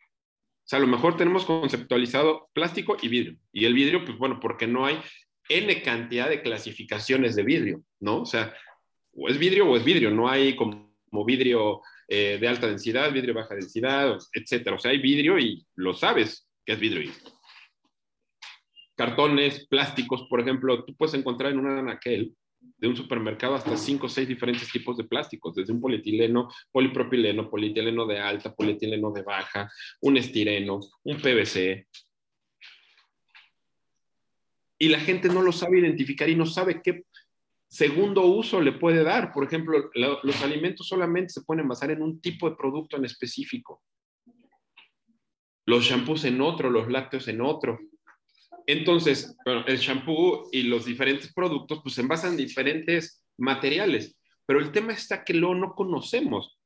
O 0.64 0.66
sea, 0.66 0.78
a 0.78 0.82
lo 0.82 0.88
mejor 0.88 1.18
tenemos 1.18 1.46
conceptualizado 1.46 2.50
plástico 2.54 2.96
y 3.02 3.10
vidrio. 3.10 3.38
Y 3.52 3.66
el 3.66 3.74
vidrio, 3.74 4.06
pues 4.06 4.18
bueno, 4.18 4.40
porque 4.40 4.66
no 4.66 4.86
hay 4.86 5.00
N 5.50 5.82
cantidad 5.82 6.30
de 6.30 6.42
clasificaciones 6.42 7.36
de 7.36 7.44
vidrio, 7.44 7.84
¿no? 8.00 8.22
O 8.22 8.26
sea, 8.26 8.54
o 9.14 9.28
es 9.28 9.38
vidrio 9.38 9.70
o 9.70 9.76
es 9.76 9.84
vidrio, 9.84 10.10
no 10.10 10.30
hay 10.30 10.56
como, 10.56 10.93
vidrio 11.26 11.82
eh, 12.08 12.38
de 12.40 12.48
alta 12.48 12.68
densidad, 12.68 13.12
vidrio 13.12 13.34
de 13.34 13.42
baja 13.42 13.56
densidad, 13.56 14.18
etcétera. 14.34 14.76
O 14.76 14.80
sea, 14.80 14.92
hay 14.92 15.00
vidrio 15.00 15.38
y 15.38 15.66
lo 15.76 15.94
sabes 15.94 16.48
que 16.66 16.74
es 16.74 16.80
vidrio. 16.80 17.12
Cartones, 18.96 19.68
plásticos, 19.68 20.28
por 20.30 20.40
ejemplo, 20.40 20.84
tú 20.86 20.96
puedes 20.96 21.14
encontrar 21.14 21.52
en 21.52 21.60
un 21.60 21.68
anaquel 21.68 22.36
de 22.78 22.88
un 22.88 22.96
supermercado 22.96 23.56
hasta 23.56 23.76
cinco 23.78 24.08
o 24.08 24.10
seis 24.10 24.28
diferentes 24.28 24.72
tipos 24.72 24.98
de 24.98 25.04
plásticos, 25.04 25.56
desde 25.56 25.74
un 25.74 25.82
polietileno, 25.82 26.50
polipropileno, 26.72 27.50
polietileno 27.50 28.06
de 28.06 28.20
alta, 28.20 28.54
polietileno 28.54 29.12
de 29.12 29.22
baja, 29.22 29.70
un 30.02 30.18
estireno, 30.18 30.80
un 31.04 31.18
PVC. 31.18 31.88
Y 34.80 34.90
la 34.90 35.00
gente 35.00 35.30
no 35.30 35.42
lo 35.42 35.52
sabe 35.52 35.80
identificar 35.80 36.30
y 36.30 36.36
no 36.36 36.46
sabe 36.46 36.82
qué 36.82 37.04
segundo 37.74 38.22
uso 38.28 38.62
le 38.62 38.74
puede 38.74 39.04
dar. 39.04 39.34
Por 39.34 39.44
ejemplo, 39.46 39.90
los 39.96 40.44
alimentos 40.44 40.88
solamente 40.88 41.34
se 41.34 41.42
pueden 41.42 41.68
basar 41.68 41.90
en 41.90 42.04
un 42.04 42.22
tipo 42.22 42.48
de 42.48 42.56
producto 42.56 42.98
en 42.98 43.06
específico. 43.06 43.82
Los 45.66 45.84
shampoos 45.84 46.24
en 46.26 46.40
otro, 46.40 46.70
los 46.70 46.88
lácteos 46.88 47.28
en 47.28 47.42
otro. 47.42 47.80
Entonces, 48.68 49.36
bueno, 49.44 49.66
el 49.66 49.78
shampoo 49.78 50.50
y 50.52 50.64
los 50.64 50.86
diferentes 50.86 51.34
productos 51.34 51.80
pues 51.82 51.96
se 51.96 52.02
envasan 52.02 52.34
en 52.34 52.38
diferentes 52.38 53.24
materiales, 53.40 54.20
pero 54.46 54.60
el 54.60 54.72
tema 54.72 54.94
está 54.94 55.24
que 55.24 55.34
lo 55.34 55.56
no 55.56 55.74
conocemos. 55.74 56.60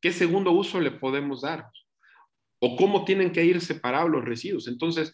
¿Qué 0.00 0.12
segundo 0.12 0.52
uso 0.52 0.80
le 0.80 0.92
podemos 0.92 1.42
dar? 1.42 1.66
¿O 2.60 2.76
cómo 2.76 3.04
tienen 3.04 3.32
que 3.32 3.44
ir 3.44 3.60
separados 3.60 4.08
los 4.08 4.24
residuos? 4.24 4.68
Entonces, 4.68 5.12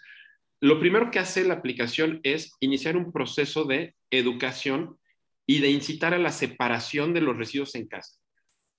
lo 0.60 0.78
primero 0.78 1.10
que 1.10 1.18
hace 1.18 1.44
la 1.44 1.54
aplicación 1.54 2.20
es 2.24 2.52
iniciar 2.60 2.98
un 2.98 3.10
proceso 3.10 3.64
de 3.64 3.96
educación 4.10 4.99
y 5.50 5.58
de 5.58 5.70
incitar 5.70 6.14
a 6.14 6.18
la 6.18 6.30
separación 6.30 7.12
de 7.12 7.20
los 7.20 7.36
residuos 7.36 7.74
en 7.74 7.88
casa. 7.88 8.16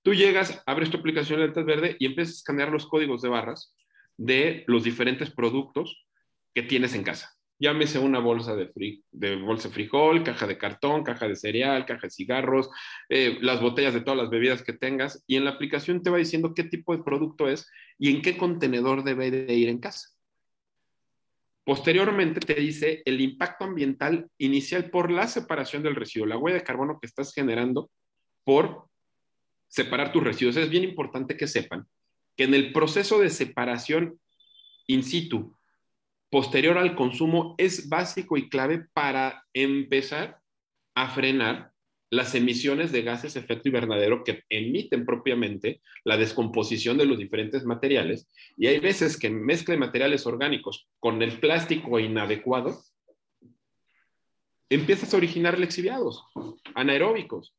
Tú 0.04 0.14
llegas, 0.14 0.64
abres 0.66 0.90
tu 0.90 0.98
aplicación 0.98 1.40
de 1.40 1.46
Altas 1.46 1.66
Verde 1.66 1.96
y 2.00 2.06
empiezas 2.06 2.36
a 2.36 2.38
escanear 2.38 2.70
los 2.70 2.88
códigos 2.88 3.22
de 3.22 3.30
barras 3.30 3.76
de 4.16 4.64
los 4.68 4.84
diferentes 4.84 5.32
productos 5.32 6.06
que 6.54 6.64
tienes 6.64 6.94
en 6.94 7.04
casa 7.04 7.36
llámese 7.62 8.00
una 8.00 8.18
bolsa 8.18 8.56
de, 8.56 8.70
de 9.12 9.36
bolsa 9.36 9.68
de 9.68 9.74
frijol, 9.76 10.24
caja 10.24 10.48
de 10.48 10.58
cartón, 10.58 11.04
caja 11.04 11.28
de 11.28 11.36
cereal, 11.36 11.86
caja 11.86 12.08
de 12.08 12.10
cigarros, 12.10 12.70
eh, 13.08 13.38
las 13.42 13.62
botellas 13.62 13.94
de 13.94 14.02
todas 14.02 14.20
las 14.20 14.32
bebidas 14.32 14.64
que 14.64 14.74
tengas, 14.74 15.24
y 15.28 15.36
en 15.36 15.46
la 15.46 15.52
aplicación 15.52 16.02
te 16.02 16.10
va 16.10 16.18
diciendo 16.18 16.56
qué 16.56 16.64
tipo 16.64 16.98
de 16.98 17.04
producto 17.04 17.48
es 17.48 17.70
y 18.00 18.10
en 18.10 18.24
qué 18.24 18.36
contenedor 18.36 19.04
debe 19.04 19.30
de 19.30 19.54
ir 19.54 19.70
en 19.70 19.78
casa. 19.78 20.10
Posteriormente 21.64 22.40
te 22.40 22.56
dice 22.56 23.04
el 23.06 23.22
impacto 23.22 23.66
ambiental 23.66 24.30
inicial 24.38 24.90
por 24.90 25.12
la 25.12 25.28
separación 25.28 25.84
del 25.84 25.96
residuo, 25.96 26.26
la 26.26 26.38
huella 26.38 26.58
de 26.58 26.64
carbono 26.64 27.00
que 27.00 27.06
estás 27.06 27.34
generando 27.34 27.92
por 28.44 28.88
separar 29.68 30.12
tus 30.12 30.24
residuos. 30.24 30.58
Es 30.58 30.70
bien 30.70 30.84
importante 30.84 31.38
que 31.38 31.48
sepan 31.48 31.88
que 32.36 32.46
en 32.46 32.54
el 32.54 32.74
proceso 32.74 33.20
de 33.20 33.30
separación 33.30 34.20
in 34.88 35.04
situ 35.04 35.56
posterior 36.30 36.78
al 36.78 36.96
consumo 36.96 37.56
es 37.58 37.90
básico 37.90 38.38
y 38.38 38.50
clave 38.50 38.88
para 38.94 39.46
empezar 39.54 40.40
a 40.96 41.10
frenar 41.10 41.71
las 42.12 42.36
emisiones 42.36 42.92
de 42.92 43.04
gases 43.04 43.38
efecto 43.38 43.70
invernadero 43.70 44.24
que 44.26 44.44
emiten 44.50 45.06
propiamente 45.06 45.82
la 46.04 46.18
descomposición 46.18 46.98
de 46.98 47.06
los 47.06 47.18
diferentes 47.18 47.64
materiales. 47.64 48.30
Y 48.58 48.68
hay 48.68 48.80
veces 48.80 49.18
que 49.18 49.30
mezcla 49.30 49.74
de 49.74 49.80
materiales 49.80 50.28
orgánicos 50.28 50.90
con 51.00 51.22
el 51.22 51.40
plástico 51.40 52.00
inadecuado, 52.00 52.84
empiezas 54.70 55.14
a 55.14 55.18
originar 55.18 55.58
lexiviados 55.58 56.26
anaeróbicos. 56.76 57.56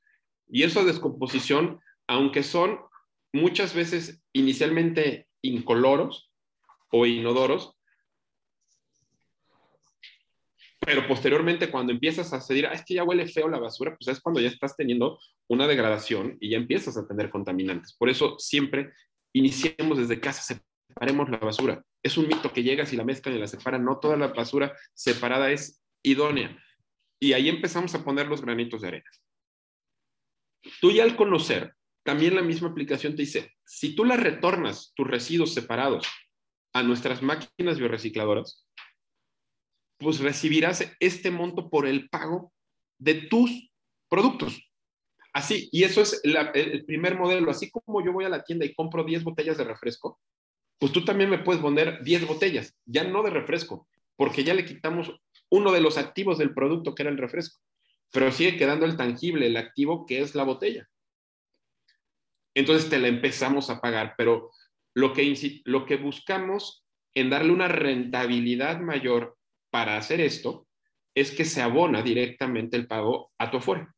Y 0.49 0.65
esa 0.65 0.85
descomposición, 0.85 1.81
aunque 2.07 2.43
son 2.43 2.79
muchas 3.33 3.75
veces 3.75 4.23
inicialmente 4.35 5.29
incoloros 5.41 6.31
o 6.91 7.07
inodoros, 7.07 7.75
pero 10.85 11.07
posteriormente 11.07 11.71
cuando 11.71 11.93
empiezas 11.93 12.33
a 12.33 12.39
decir, 12.39 12.67
ah, 12.67 12.73
es 12.73 12.85
que 12.85 12.95
ya 12.95 13.05
huele 13.05 13.27
feo 13.27 13.49
la 13.49 13.61
basura, 13.61 13.97
pues 13.97 14.09
es 14.09 14.21
cuando 14.21 14.41
ya 14.41 14.49
estás 14.49 14.77
teniendo 14.77 15.19
una 15.49 15.69
degradación 15.69 16.37
y 16.41 16.51
ya 16.51 16.57
empiezas 16.57 16.97
a 16.97 17.07
tener 17.07 17.31
contaminantes. 17.31 17.95
Por 17.97 18.09
eso 18.09 18.37
siempre 18.39 18.93
iniciemos 19.33 19.99
desde 19.99 20.21
casa, 20.21 20.61
separemos 20.89 21.31
la 21.31 21.39
basura. 21.39 21.85
Es 22.03 22.19
un 22.19 22.27
mito 22.27 22.53
que 22.53 22.65
llegas 22.65 22.93
y 22.93 22.97
la 22.97 23.05
mezclan 23.05 23.37
y 23.37 23.39
la 23.39 23.47
separan. 23.47 23.85
No 23.85 24.01
toda 24.01 24.17
la 24.17 24.29
basura 24.29 24.77
separada 24.93 25.53
es 25.53 25.85
idónea. 26.03 26.59
Y 27.21 27.35
ahí 27.35 27.49
empezamos 27.49 27.95
a 27.95 28.05
poner 28.05 28.27
los 28.27 28.43
granitos 28.43 28.81
de 28.81 28.89
arena. 28.89 29.11
Tú 30.81 30.91
ya 30.91 31.05
al 31.05 31.15
conocer, 31.15 31.75
también 32.05 32.35
la 32.35 32.43
misma 32.43 32.71
aplicación 32.71 33.15
te 33.15 33.23
dice, 33.23 33.53
si 33.65 33.95
tú 33.95 34.05
la 34.05 34.17
retornas, 34.17 34.93
tus 34.97 35.07
residuos 35.07 35.55
separados, 35.55 36.09
a 36.75 36.83
nuestras 36.83 37.23
máquinas 37.23 37.79
biorecicladoras, 37.79 38.67
pues 40.03 40.21
recibirás 40.21 40.85
este 41.01 41.31
monto 41.31 41.71
por 41.71 41.87
el 41.87 42.09
pago 42.09 42.53
de 42.99 43.15
tus 43.15 43.71
productos. 44.09 44.69
Así, 45.33 45.69
y 45.73 45.85
eso 45.85 46.03
es 46.03 46.21
el 46.25 46.85
primer 46.85 47.17
modelo. 47.17 47.51
Así 47.51 47.71
como 47.71 48.05
yo 48.05 48.13
voy 48.13 48.25
a 48.25 48.29
la 48.29 48.45
tienda 48.45 48.67
y 48.67 48.75
compro 48.75 49.05
10 49.05 49.25
botellas 49.25 49.57
de 49.57 49.65
refresco, 49.65 50.21
pues 50.79 50.93
tú 50.93 51.05
también 51.05 51.31
me 51.31 51.39
puedes 51.39 51.63
poner 51.63 52.03
10 52.03 52.27
botellas, 52.27 52.75
ya 52.85 53.05
no 53.05 53.23
de 53.23 53.31
refresco, 53.31 53.89
porque 54.17 54.45
ya 54.45 54.53
le 54.53 54.65
quitamos 54.65 55.13
uno 55.49 55.73
de 55.73 55.81
los 55.81 55.97
activos 55.97 56.39
del 56.39 56.55
producto 56.55 56.95
que 56.95 57.03
era 57.03 57.11
el 57.11 57.19
refresco, 57.19 57.61
pero 58.11 58.31
sigue 58.33 58.57
quedando 58.57 58.85
el 58.85 58.97
tangible, 58.97 59.47
el 59.47 59.57
activo 59.57 60.07
que 60.07 60.21
es 60.21 60.35
la 60.35 60.45
botella. 60.45 60.89
Entonces 62.55 62.91
te 62.91 62.99
la 62.99 63.09
empezamos 63.09 63.71
a 63.71 63.81
pagar, 63.81 64.15
pero 64.19 64.51
lo 64.95 65.13
que, 65.13 65.63
lo 65.65 65.87
que 65.87 65.97
buscamos 65.97 66.85
en 67.15 67.31
darle 67.31 67.53
una 67.53 67.69
rentabilidad 67.69 68.81
mayor 68.81 69.39
para 69.73 69.97
hacer 69.97 70.21
esto 70.21 70.67
es 71.15 71.33
que 71.33 71.47
se 71.47 71.63
abona 71.63 72.03
directamente 72.03 72.77
el 72.77 72.87
pago 72.87 73.33
a 73.39 73.51
tu 73.51 73.57
afuera. 73.57 73.95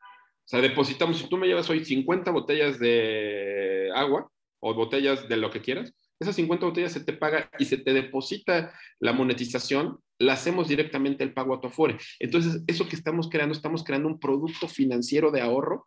O 0.00 0.46
sea, 0.48 0.60
depositamos, 0.60 1.18
si 1.18 1.28
tú 1.28 1.38
me 1.38 1.46
llevas 1.46 1.70
hoy 1.70 1.84
50 1.84 2.30
botellas 2.32 2.78
de 2.78 3.90
agua 3.94 4.28
o 4.60 4.74
botellas 4.74 5.28
de 5.28 5.36
lo 5.36 5.50
que 5.50 5.62
quieras, 5.62 5.94
esas 6.18 6.34
50 6.36 6.66
botellas 6.66 6.92
se 6.92 7.04
te 7.04 7.12
paga 7.12 7.48
y 7.58 7.64
se 7.64 7.78
te 7.78 7.92
deposita 7.92 8.74
la 8.98 9.12
monetización, 9.12 10.00
la 10.18 10.34
hacemos 10.34 10.68
directamente 10.68 11.22
el 11.22 11.32
pago 11.32 11.54
a 11.54 11.60
tu 11.60 11.68
afuera. 11.68 11.96
Entonces, 12.18 12.62
eso 12.66 12.88
que 12.88 12.96
estamos 12.96 13.28
creando, 13.28 13.54
estamos 13.54 13.84
creando 13.84 14.08
un 14.08 14.18
producto 14.18 14.68
financiero 14.68 15.30
de 15.30 15.40
ahorro 15.40 15.86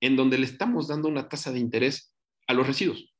en 0.00 0.16
donde 0.16 0.38
le 0.38 0.44
estamos 0.44 0.88
dando 0.88 1.08
una 1.08 1.28
tasa 1.28 1.52
de 1.52 1.58
interés 1.58 2.14
a 2.46 2.54
los 2.54 2.66
residuos 2.66 3.10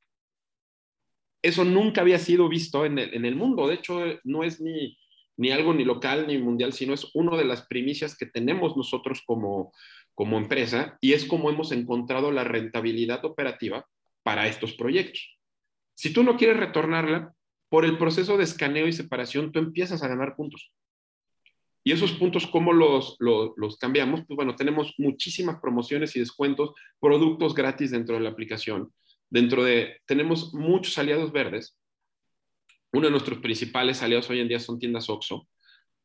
eso 1.41 1.63
nunca 1.63 2.01
había 2.01 2.19
sido 2.19 2.47
visto 2.49 2.85
en 2.85 2.97
el, 2.99 3.35
mundo. 3.35 3.67
De 3.67 3.75
hecho, 3.75 4.03
no 4.23 4.43
es 4.43 4.61
ni, 4.61 4.97
ni 5.37 5.51
algo 5.51 5.73
ni 5.73 5.83
local 5.83 6.27
ni 6.27 6.37
mundial, 6.37 6.73
sino 6.73 6.93
es 6.93 7.09
una 7.13 7.37
de 7.37 7.45
las 7.45 7.63
primicias 7.63 8.15
que 8.17 8.25
tenemos 8.25 8.77
nosotros 8.77 9.21
como, 9.25 9.73
como 10.13 10.37
empresa 10.37 10.97
y 11.01 11.13
es 11.13 11.25
como 11.25 11.49
hemos 11.49 11.71
encontrado 11.71 12.31
la 12.31 12.43
rentabilidad 12.43 13.25
operativa 13.25 13.87
para 14.23 14.47
estos 14.47 14.73
proyectos. 14.73 15.37
Si 15.95 16.13
tú 16.13 16.23
no 16.23 16.37
quieres 16.37 16.57
retornarla, 16.57 17.33
por 17.71 17.85
el 17.85 17.97
proceso 17.97 18.35
de 18.35 18.43
escaneo 18.43 18.85
y 18.85 18.91
separación, 18.91 19.53
tú 19.53 19.59
empiezas 19.59 20.03
a 20.03 20.09
ganar 20.09 20.35
puntos. 20.35 20.73
Y 21.85 21.93
esos 21.93 22.11
puntos, 22.11 22.45
¿cómo 22.45 22.73
los, 22.73 23.15
los, 23.19 23.51
los, 23.55 23.77
cambiamos? 23.77 24.25
Pues 24.27 24.35
bueno, 24.35 24.57
tenemos 24.57 24.93
muchísimas 24.97 25.61
promociones 25.61 26.13
y 26.17 26.19
descuentos, 26.19 26.73
productos 26.99 27.55
gratis 27.55 27.91
dentro 27.91 28.15
de 28.15 28.21
la 28.21 28.29
aplicación. 28.29 28.91
Dentro 29.31 29.63
de, 29.63 30.01
tenemos 30.05 30.53
muchos 30.53 30.97
aliados 30.97 31.31
verdes. 31.31 31.77
Uno 32.91 33.05
de 33.05 33.11
nuestros 33.11 33.39
principales 33.39 34.03
aliados 34.03 34.29
hoy 34.29 34.41
en 34.41 34.49
día 34.49 34.59
son 34.59 34.77
tiendas 34.77 35.09
OXO, 35.09 35.47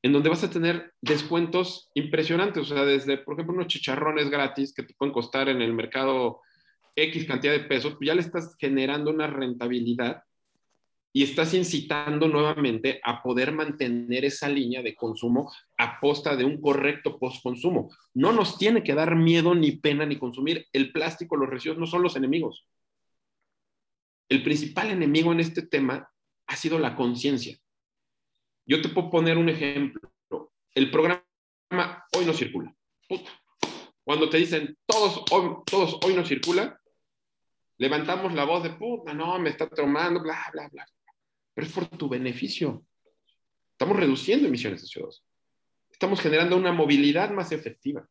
en 0.01 0.13
donde 0.13 0.29
vas 0.29 0.45
a 0.45 0.51
tener 0.51 0.93
descuentos 1.01 1.91
impresionantes, 1.95 2.63
o 2.63 2.75
sea, 2.75 2.85
desde, 2.85 3.19
por 3.19 3.35
ejemplo, 3.35 3.57
unos 3.57 3.67
chicharrones 3.67 4.31
gratis 4.31 4.73
que 4.73 4.85
te 4.85 4.95
pueden 4.95 5.13
costar 5.13 5.49
en 5.49 5.61
el 5.61 5.75
mercado 5.75 6.41
X 6.95 7.27
cantidad 7.27 7.53
de 7.53 7.65
pesos, 7.65 7.95
pues 7.95 8.07
ya 8.07 8.15
le 8.15 8.21
estás 8.21 8.55
generando 8.61 9.11
una 9.11 9.27
rentabilidad 9.27 10.23
y 11.13 11.25
estás 11.25 11.53
incitando 11.53 12.29
nuevamente 12.29 13.01
a 13.03 13.25
poder 13.25 13.51
mantener 13.51 14.25
esa 14.25 14.49
línea 14.49 14.83
de 14.83 14.95
consumo 14.95 15.51
a 15.79 15.99
posta 15.99 16.37
de 16.37 16.45
un 16.45 16.61
correcto 16.61 17.19
postconsumo. 17.19 17.91
No 18.15 18.33
nos 18.33 18.57
tiene 18.57 18.85
que 18.85 18.95
dar 18.95 19.17
miedo 19.17 19.53
ni 19.57 19.73
pena 19.73 20.07
ni 20.07 20.17
consumir. 20.17 20.67
El 20.73 20.93
plástico, 20.93 21.37
los 21.37 21.51
residuos 21.51 21.79
no 21.79 21.87
son 21.87 22.03
los 22.03 22.15
enemigos 22.15 22.67
el 24.29 24.43
principal 24.43 24.91
enemigo 24.91 25.33
en 25.33 25.41
este 25.41 25.63
tema 25.63 26.11
ha 26.47 26.57
sido 26.57 26.79
la 26.79 26.97
conciencia. 26.97 27.59
Yo 28.65 28.81
te 28.83 28.89
puedo 28.89 29.11
poner 29.11 29.39
un 29.39 29.49
ejemplo. 29.49 30.13
El 30.75 30.91
programa 30.91 31.25
hoy 32.17 32.25
no 32.25 32.33
circula. 32.33 32.75
Cuando 34.05 34.29
te 34.29 34.39
dicen 34.39 34.77
todos 34.87 35.25
hoy, 35.31 35.57
todos 35.67 35.99
hoy 36.05 36.15
no 36.15 36.25
circula, 36.25 36.81
levantamos 37.79 38.33
la 38.35 38.45
voz 38.45 38.63
de 38.63 38.71
puta, 38.71 39.13
no, 39.15 39.39
me 39.39 39.51
está 39.51 39.69
tomando, 39.69 40.23
bla, 40.23 40.49
bla, 40.53 40.69
bla. 40.69 40.87
Pero 41.55 41.67
es 41.67 41.73
por 41.73 41.89
tu 41.89 42.09
beneficio. 42.09 42.85
Estamos 43.73 43.97
reduciendo 43.97 44.49
emisiones 44.49 44.83
de 44.83 44.89
CO2. 44.89 45.23
Estamos 45.91 46.21
generando 46.21 46.57
una 46.57 46.73
movilidad 46.73 47.31
más 47.31 47.53
efectiva. 47.53 48.07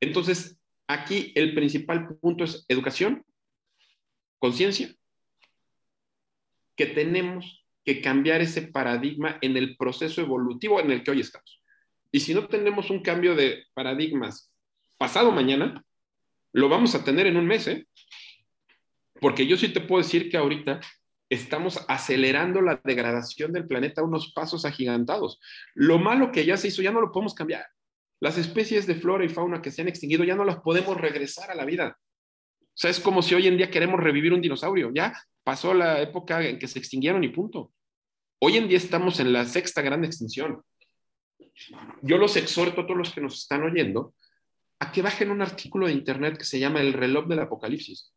Entonces, 0.00 0.58
aquí 0.86 1.32
el 1.34 1.54
principal 1.54 2.16
punto 2.18 2.44
es 2.44 2.64
educación, 2.68 3.24
conciencia, 4.38 4.94
que 6.76 6.86
tenemos 6.86 7.66
que 7.84 8.00
cambiar 8.00 8.40
ese 8.40 8.62
paradigma 8.62 9.38
en 9.40 9.56
el 9.56 9.76
proceso 9.76 10.20
evolutivo 10.20 10.80
en 10.80 10.90
el 10.90 11.02
que 11.02 11.10
hoy 11.10 11.20
estamos. 11.20 11.62
Y 12.12 12.20
si 12.20 12.34
no 12.34 12.46
tenemos 12.46 12.90
un 12.90 13.02
cambio 13.02 13.34
de 13.34 13.64
paradigmas 13.74 14.52
pasado 14.96 15.30
mañana, 15.32 15.84
lo 16.52 16.68
vamos 16.68 16.94
a 16.94 17.04
tener 17.04 17.26
en 17.26 17.36
un 17.36 17.46
mes, 17.46 17.66
¿eh? 17.68 17.86
Porque 19.20 19.46
yo 19.46 19.56
sí 19.56 19.68
te 19.68 19.80
puedo 19.80 20.02
decir 20.02 20.30
que 20.30 20.36
ahorita 20.36 20.80
estamos 21.28 21.84
acelerando 21.88 22.62
la 22.62 22.80
degradación 22.82 23.52
del 23.52 23.66
planeta 23.66 24.00
a 24.00 24.04
unos 24.04 24.32
pasos 24.32 24.64
agigantados. 24.64 25.40
Lo 25.74 25.98
malo 25.98 26.32
que 26.32 26.44
ya 26.44 26.56
se 26.56 26.68
hizo 26.68 26.82
ya 26.82 26.92
no 26.92 27.00
lo 27.00 27.12
podemos 27.12 27.34
cambiar. 27.34 27.66
Las 28.20 28.38
especies 28.38 28.86
de 28.86 28.94
flora 28.94 29.24
y 29.24 29.28
fauna 29.28 29.62
que 29.62 29.70
se 29.70 29.82
han 29.82 29.88
extinguido 29.88 30.24
ya 30.24 30.34
no 30.34 30.44
las 30.44 30.60
podemos 30.60 30.96
regresar 30.96 31.50
a 31.50 31.54
la 31.54 31.64
vida. 31.64 31.98
Sea, 32.78 32.92
es 32.92 33.00
como 33.00 33.22
si 33.22 33.34
hoy 33.34 33.48
en 33.48 33.56
día 33.56 33.72
queremos 33.72 33.98
revivir 33.98 34.32
un 34.32 34.40
dinosaurio. 34.40 34.92
Ya 34.94 35.12
pasó 35.42 35.74
la 35.74 36.00
época 36.00 36.46
en 36.46 36.60
que 36.60 36.68
se 36.68 36.78
extinguieron 36.78 37.24
y 37.24 37.28
punto. 37.28 37.72
Hoy 38.40 38.56
en 38.56 38.68
día 38.68 38.78
estamos 38.78 39.18
en 39.18 39.32
la 39.32 39.44
sexta 39.46 39.82
gran 39.82 40.04
extinción. 40.04 40.62
Yo 42.02 42.18
los 42.18 42.36
exhorto 42.36 42.82
a 42.82 42.86
todos 42.86 42.98
los 42.98 43.12
que 43.12 43.20
nos 43.20 43.40
están 43.40 43.64
oyendo 43.64 44.14
a 44.78 44.92
que 44.92 45.02
bajen 45.02 45.32
un 45.32 45.42
artículo 45.42 45.88
de 45.88 45.92
internet 45.92 46.38
que 46.38 46.44
se 46.44 46.60
llama 46.60 46.80
El 46.80 46.92
reloj 46.92 47.26
del 47.26 47.40
apocalipsis. 47.40 48.14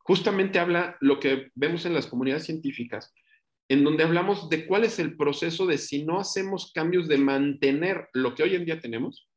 Justamente 0.00 0.58
habla 0.58 0.98
lo 1.00 1.18
que 1.18 1.50
vemos 1.54 1.86
en 1.86 1.94
las 1.94 2.06
comunidades 2.06 2.44
científicas, 2.44 3.14
en 3.70 3.84
donde 3.84 4.04
hablamos 4.04 4.50
de 4.50 4.66
cuál 4.66 4.84
es 4.84 4.98
el 4.98 5.16
proceso 5.16 5.64
de 5.64 5.78
si 5.78 6.04
no 6.04 6.20
hacemos 6.20 6.72
cambios 6.74 7.08
de 7.08 7.16
mantener 7.16 8.10
lo 8.12 8.34
que 8.34 8.42
hoy 8.42 8.54
en 8.54 8.66
día 8.66 8.80
tenemos, 8.80 9.30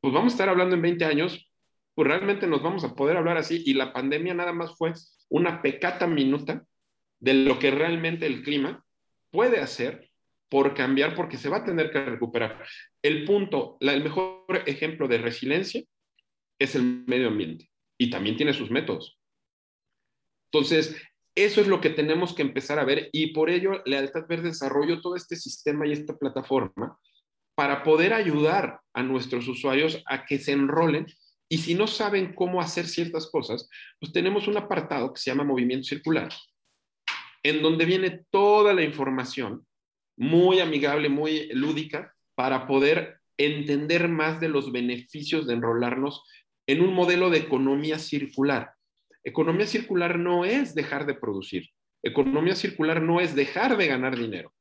pues 0.00 0.14
vamos 0.14 0.32
a 0.32 0.34
estar 0.34 0.48
hablando 0.48 0.76
en 0.76 0.82
20 0.82 1.04
años, 1.04 1.51
pues 1.94 2.08
realmente 2.08 2.46
nos 2.46 2.62
vamos 2.62 2.84
a 2.84 2.94
poder 2.94 3.16
hablar 3.16 3.36
así 3.36 3.62
y 3.66 3.74
la 3.74 3.92
pandemia 3.92 4.34
nada 4.34 4.52
más 4.52 4.76
fue 4.76 4.92
una 5.28 5.62
pecata 5.62 6.06
minuta 6.06 6.64
de 7.20 7.34
lo 7.34 7.58
que 7.58 7.70
realmente 7.70 8.26
el 8.26 8.42
clima 8.42 8.84
puede 9.30 9.60
hacer 9.60 10.10
por 10.48 10.74
cambiar 10.74 11.14
porque 11.14 11.38
se 11.38 11.48
va 11.48 11.58
a 11.58 11.64
tener 11.64 11.90
que 11.90 12.04
recuperar. 12.04 12.62
El 13.02 13.24
punto, 13.24 13.78
el 13.80 14.02
mejor 14.02 14.44
ejemplo 14.66 15.08
de 15.08 15.18
resiliencia 15.18 15.82
es 16.58 16.74
el 16.74 17.04
medio 17.06 17.28
ambiente 17.28 17.70
y 17.96 18.10
también 18.10 18.36
tiene 18.36 18.52
sus 18.52 18.70
métodos. 18.70 19.18
Entonces, 20.52 20.96
eso 21.34 21.62
es 21.62 21.66
lo 21.66 21.80
que 21.80 21.90
tenemos 21.90 22.34
que 22.34 22.42
empezar 22.42 22.78
a 22.78 22.84
ver 22.84 23.08
y 23.12 23.28
por 23.28 23.48
ello 23.48 23.82
Lealtad 23.86 24.26
Verde 24.28 24.48
desarrolló 24.48 25.00
todo 25.00 25.16
este 25.16 25.36
sistema 25.36 25.86
y 25.86 25.92
esta 25.92 26.18
plataforma 26.18 26.98
para 27.54 27.82
poder 27.82 28.12
ayudar 28.12 28.80
a 28.92 29.02
nuestros 29.02 29.48
usuarios 29.48 30.02
a 30.06 30.26
que 30.26 30.38
se 30.38 30.52
enrolen 30.52 31.06
y 31.52 31.58
si 31.58 31.74
no 31.74 31.86
saben 31.86 32.32
cómo 32.32 32.62
hacer 32.62 32.86
ciertas 32.86 33.26
cosas, 33.30 33.68
pues 34.00 34.10
tenemos 34.10 34.48
un 34.48 34.56
apartado 34.56 35.12
que 35.12 35.20
se 35.20 35.30
llama 35.30 35.44
Movimiento 35.44 35.84
Circular, 35.84 36.32
en 37.42 37.60
donde 37.60 37.84
viene 37.84 38.24
toda 38.30 38.72
la 38.72 38.82
información 38.82 39.66
muy 40.16 40.60
amigable, 40.60 41.10
muy 41.10 41.48
lúdica, 41.52 42.14
para 42.34 42.66
poder 42.66 43.18
entender 43.36 44.08
más 44.08 44.40
de 44.40 44.48
los 44.48 44.72
beneficios 44.72 45.46
de 45.46 45.52
enrolarnos 45.52 46.24
en 46.66 46.80
un 46.80 46.94
modelo 46.94 47.28
de 47.28 47.40
economía 47.40 47.98
circular. 47.98 48.72
Economía 49.22 49.66
circular 49.66 50.18
no 50.18 50.46
es 50.46 50.74
dejar 50.74 51.04
de 51.04 51.16
producir. 51.16 51.68
Economía 52.02 52.54
circular 52.54 53.02
no 53.02 53.20
es 53.20 53.34
dejar 53.34 53.76
de 53.76 53.88
ganar 53.88 54.16
dinero. 54.16 54.54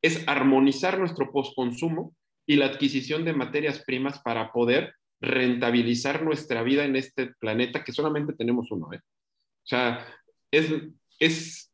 Es 0.00 0.22
armonizar 0.28 1.00
nuestro 1.00 1.32
postconsumo 1.32 2.14
y 2.46 2.54
la 2.54 2.66
adquisición 2.66 3.24
de 3.24 3.32
materias 3.32 3.82
primas 3.84 4.20
para 4.20 4.52
poder 4.52 4.94
rentabilizar 5.22 6.22
nuestra 6.22 6.62
vida 6.64 6.84
en 6.84 6.96
este 6.96 7.28
planeta 7.38 7.84
que 7.84 7.92
solamente 7.92 8.34
tenemos 8.34 8.70
uno. 8.72 8.92
¿eh? 8.92 8.98
O 8.98 9.66
sea, 9.66 10.04
es, 10.50 10.72
es 11.20 11.72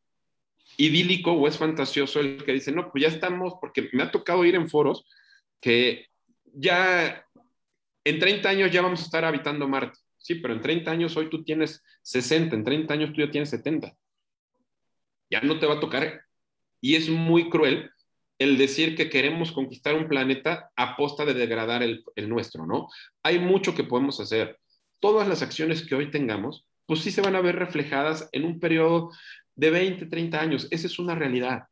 idílico 0.77 1.33
o 1.33 1.47
es 1.47 1.57
fantasioso 1.57 2.19
el 2.19 2.45
que 2.45 2.53
dice, 2.53 2.71
no, 2.71 2.91
pues 2.91 3.01
ya 3.01 3.09
estamos, 3.09 3.55
porque 3.59 3.89
me 3.91 4.03
ha 4.03 4.11
tocado 4.11 4.45
ir 4.45 4.53
en 4.53 4.69
foros 4.69 5.05
que 5.59 6.05
ya 6.53 7.25
en 8.03 8.19
30 8.19 8.47
años 8.47 8.71
ya 8.71 8.83
vamos 8.83 9.01
a 9.01 9.05
estar 9.05 9.25
habitando 9.25 9.67
Marte. 9.67 9.97
Sí, 10.17 10.35
pero 10.35 10.53
en 10.53 10.61
30 10.61 10.91
años 10.91 11.17
hoy 11.17 11.29
tú 11.29 11.43
tienes 11.43 11.83
60, 12.03 12.55
en 12.55 12.63
30 12.63 12.93
años 12.93 13.13
tú 13.13 13.21
ya 13.21 13.31
tienes 13.31 13.49
70. 13.49 13.97
Ya 15.31 15.41
no 15.41 15.59
te 15.59 15.65
va 15.65 15.75
a 15.75 15.79
tocar. 15.79 16.21
Y 16.81 16.95
es 16.95 17.09
muy 17.09 17.49
cruel 17.49 17.91
el 18.39 18.57
decir 18.57 18.95
que 18.95 19.09
queremos 19.09 19.51
conquistar 19.51 19.95
un 19.95 20.07
planeta 20.07 20.71
a 20.75 20.95
posta 20.95 21.25
de 21.25 21.33
degradar 21.33 21.83
el, 21.83 22.03
el 22.15 22.29
nuestro, 22.29 22.65
¿no? 22.65 22.87
Hay 23.21 23.37
mucho 23.37 23.75
que 23.75 23.83
podemos 23.83 24.19
hacer. 24.19 24.57
Todas 24.99 25.27
las 25.27 25.41
acciones 25.41 25.85
que 25.85 25.95
hoy 25.95 26.09
tengamos, 26.09 26.65
pues 26.85 27.01
sí 27.01 27.11
se 27.11 27.21
van 27.21 27.35
a 27.35 27.41
ver 27.41 27.57
reflejadas 27.57 28.29
en 28.31 28.45
un 28.45 28.59
periodo 28.59 29.11
de 29.55 29.69
20, 29.69 30.05
30 30.05 30.41
años. 30.41 30.67
Esa 30.71 30.87
es 30.87 30.97
una 30.97 31.15
realidad. 31.15 31.65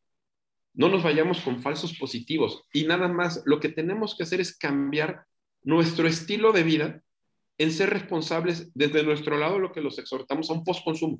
No 0.74 0.88
nos 0.88 1.02
vayamos 1.02 1.40
con 1.40 1.60
falsos 1.60 1.98
positivos 1.98 2.62
y 2.72 2.84
nada 2.84 3.08
más 3.08 3.42
lo 3.46 3.58
que 3.58 3.70
tenemos 3.70 4.14
que 4.14 4.22
hacer 4.22 4.40
es 4.40 4.56
cambiar 4.56 5.24
nuestro 5.62 6.06
estilo 6.06 6.52
de 6.52 6.62
vida 6.62 7.02
en 7.58 7.72
ser 7.72 7.90
responsables 7.90 8.70
desde 8.74 9.02
nuestro 9.02 9.36
lado, 9.38 9.58
lo 9.58 9.72
que 9.72 9.80
los 9.80 9.98
exhortamos 9.98 10.50
a 10.50 10.52
un 10.52 10.64
postconsumo. 10.64 11.18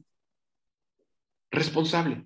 Responsable. 1.50 2.24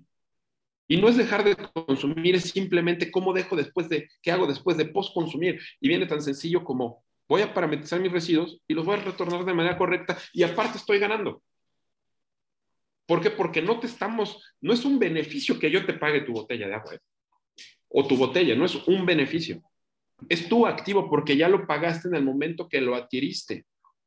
Y 0.93 0.97
no 0.97 1.09
es 1.09 1.17
dejar 1.17 1.43
de 1.43 1.55
consumir, 1.73 2.35
es 2.35 2.51
simplemente 2.51 3.09
cómo 3.09 3.33
dejo 3.33 3.55
después 3.55 3.89
de, 3.89 4.11
qué 4.21 4.31
hago 4.31 4.45
después 4.45 4.77
de 4.77 4.85
postconsumir. 4.85 5.59
Y 5.81 5.87
viene 5.87 6.05
tan 6.05 6.21
sencillo 6.21 6.63
como 6.63 7.03
voy 7.27 7.41
a 7.41 7.51
parametrizar 7.51 7.99
mis 7.99 8.11
residuos 8.11 8.61
y 8.67 8.75
los 8.75 8.85
voy 8.85 8.99
a 8.99 9.01
retornar 9.01 9.43
de 9.43 9.55
manera 9.55 9.75
correcta 9.75 10.15
y 10.33 10.43
aparte 10.43 10.77
estoy 10.77 10.99
ganando. 10.99 11.41
¿Por 13.07 13.21
qué? 13.21 13.31
Porque 13.31 13.59
no 13.59 13.79
te 13.79 13.87
estamos, 13.87 14.39
no 14.61 14.71
es 14.71 14.85
un 14.85 14.99
beneficio 14.99 15.57
que 15.57 15.71
yo 15.71 15.83
te 15.83 15.93
pague 15.93 16.21
tu 16.21 16.31
botella 16.31 16.67
de 16.67 16.75
agua 16.75 16.99
o 17.89 18.05
tu 18.05 18.15
botella, 18.15 18.55
no 18.55 18.65
es 18.65 18.75
un 18.87 19.03
beneficio. 19.03 19.63
Es 20.29 20.47
tu 20.47 20.67
activo 20.67 21.09
porque 21.09 21.35
ya 21.35 21.49
lo 21.49 21.65
pagaste 21.65 22.07
en 22.07 22.13
el 22.13 22.23
momento 22.23 22.69
que 22.69 22.81
lo 22.81 22.93
adquiriste. 22.93 23.65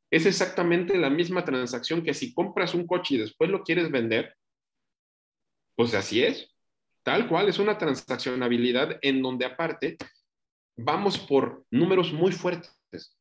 Es 0.09 0.25
exactamente 0.25 0.97
la 0.97 1.09
misma 1.09 1.43
transacción 1.43 2.01
que 2.01 2.13
si 2.13 2.33
compras 2.33 2.73
un 2.73 2.87
coche 2.87 3.15
y 3.15 3.17
después 3.17 3.49
lo 3.49 3.61
quieres 3.61 3.91
vender, 3.91 4.37
pues 5.75 5.93
así 5.93 6.23
es. 6.23 6.56
Tal 7.07 7.25
cual, 7.29 7.47
es 7.47 7.57
una 7.57 7.77
transaccionabilidad 7.77 8.99
en 9.01 9.21
donde 9.21 9.45
aparte 9.45 9.95
vamos 10.75 11.17
por 11.17 11.63
números 11.71 12.11
muy 12.11 12.33
fuertes. 12.33 13.17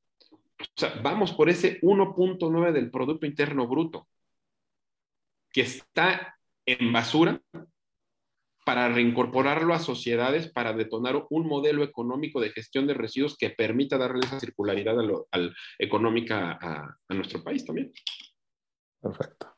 O 0.59 0.64
sea, 0.75 0.99
vamos 1.05 1.31
por 1.31 1.49
ese 1.49 1.81
1.9 1.83 2.72
del 2.72 2.90
Producto 2.90 3.27
Interno 3.27 3.68
Bruto 3.68 4.09
que 5.53 5.61
está 5.61 6.37
en 6.66 6.92
basura 6.92 7.40
para 8.64 8.88
reincorporarlo 8.88 9.72
a 9.72 9.79
sociedades, 9.79 10.51
para 10.51 10.72
detonar 10.72 11.25
un 11.31 11.46
modelo 11.46 11.85
económico 11.85 12.40
de 12.40 12.51
gestión 12.51 12.88
de 12.88 12.94
residuos 12.94 13.37
que 13.37 13.51
permita 13.51 13.99
darle 13.99 14.27
esa 14.27 14.40
circularidad 14.40 14.96
económica 15.79 16.59
a, 16.61 16.99
a 17.07 17.14
nuestro 17.14 17.40
país 17.44 17.64
también. 17.64 17.92
Perfecto. 19.01 19.56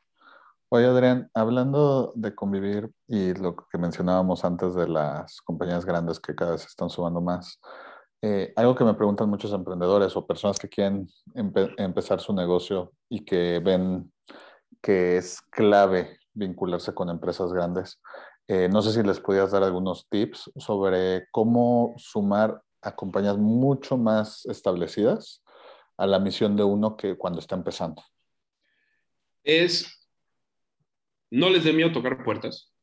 Oye, 0.71 0.85
Adrián, 0.85 1.31
hablando 1.33 2.13
de 2.15 2.35
convivir 2.35 2.91
y 3.07 3.33
lo 3.33 3.55
que 3.55 3.79
mencionábamos 3.79 4.45
antes 4.45 4.75
de 4.75 4.87
las 4.87 5.41
compañías 5.41 5.83
grandes 5.83 6.19
que 6.19 6.35
cada 6.35 6.51
vez 6.51 6.63
están 6.63 6.91
sumando 6.91 7.21
más, 7.21 7.59
eh, 8.21 8.53
algo 8.55 8.75
que 8.75 8.83
me 8.83 8.93
preguntan 8.93 9.31
muchos 9.31 9.51
emprendedores 9.51 10.15
o 10.15 10.27
personas 10.27 10.59
que 10.59 10.69
quieren 10.69 11.09
empezar 11.33 12.19
su 12.19 12.33
negocio 12.33 12.91
y 13.09 13.25
que 13.25 13.59
ven 13.65 14.13
que 14.79 15.17
es 15.17 15.41
clave 15.49 16.19
vincularse 16.33 16.93
con 16.93 17.09
empresas 17.09 17.51
grandes. 17.51 17.99
Eh, 18.47 18.69
no 18.71 18.83
sé 18.83 18.91
si 18.91 19.01
les 19.01 19.19
podías 19.19 19.49
dar 19.49 19.63
algunos 19.63 20.07
tips 20.07 20.51
sobre 20.57 21.27
cómo 21.31 21.95
sumar 21.97 22.61
a 22.83 22.95
compañías 22.95 23.37
mucho 23.37 23.97
más 23.97 24.45
establecidas 24.45 25.41
a 25.97 26.05
la 26.05 26.19
misión 26.19 26.55
de 26.55 26.63
uno 26.63 26.95
que 26.95 27.17
cuando 27.17 27.39
está 27.39 27.55
empezando. 27.55 28.03
Es, 29.43 29.98
no 31.31 31.49
les 31.49 31.63
dé 31.63 31.73
miedo 31.73 31.91
tocar 31.91 32.23
puertas. 32.23 32.73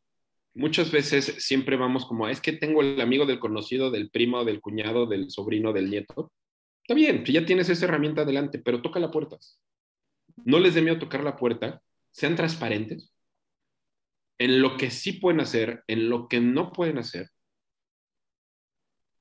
Muchas 0.55 0.91
veces 0.91 1.45
siempre 1.45 1.77
vamos 1.77 2.07
como, 2.07 2.29
es 2.29 2.41
que 2.41 2.53
tengo 2.53 2.81
el 2.81 3.01
amigo 3.01 3.27
del 3.27 3.39
conocido, 3.39 3.91
del 3.91 4.11
primo, 4.11 4.45
del 4.45 4.61
cuñado, 4.61 5.07
del 5.07 5.31
sobrino, 5.31 5.73
del 5.73 5.91
nieto. 5.91 6.33
Está 6.83 6.95
bien, 6.95 7.25
ya 7.25 7.45
tienes 7.45 7.69
esa 7.69 7.85
herramienta 7.85 8.23
adelante, 8.23 8.59
pero 8.59 8.81
toca 8.81 9.01
la 9.01 9.11
puerta. 9.11 9.37
No 10.45 10.59
les 10.59 10.75
dé 10.75 10.83
miedo 10.83 10.99
tocar 10.99 11.23
la 11.25 11.37
puerta 11.37 11.83
sean 12.17 12.35
transparentes 12.35 13.13
en 14.39 14.63
lo 14.63 14.77
que 14.79 14.91
sí 14.91 15.15
pueden 15.15 15.41
hacer, 15.41 15.85
en 15.87 16.09
lo 16.09 16.29
que 16.29 16.41
no 16.41 16.73
pueden 16.73 16.99
hacer. 16.99 17.31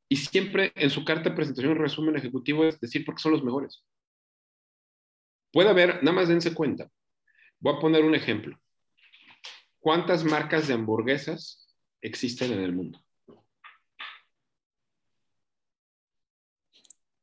Y 0.08 0.18
siempre 0.18 0.72
en 0.76 0.90
su 0.90 1.04
carta 1.04 1.30
de 1.30 1.36
presentación, 1.36 1.76
resumen 1.76 2.16
ejecutivo, 2.16 2.64
es 2.66 2.80
decir, 2.80 3.04
porque 3.04 3.22
son 3.22 3.34
los 3.34 3.44
mejores. 3.44 3.84
Puede 5.52 5.70
haber, 5.70 6.04
nada 6.04 6.14
más 6.14 6.28
dense 6.28 6.54
cuenta. 6.54 6.90
Voy 7.60 7.76
a 7.76 7.80
poner 7.80 8.04
un 8.04 8.16
ejemplo. 8.16 8.58
¿Cuántas 9.86 10.24
marcas 10.24 10.68
de 10.68 10.74
hamburguesas 10.74 11.64
existen 12.02 12.54
en 12.54 12.62
el 12.62 12.74
mundo? 12.74 13.00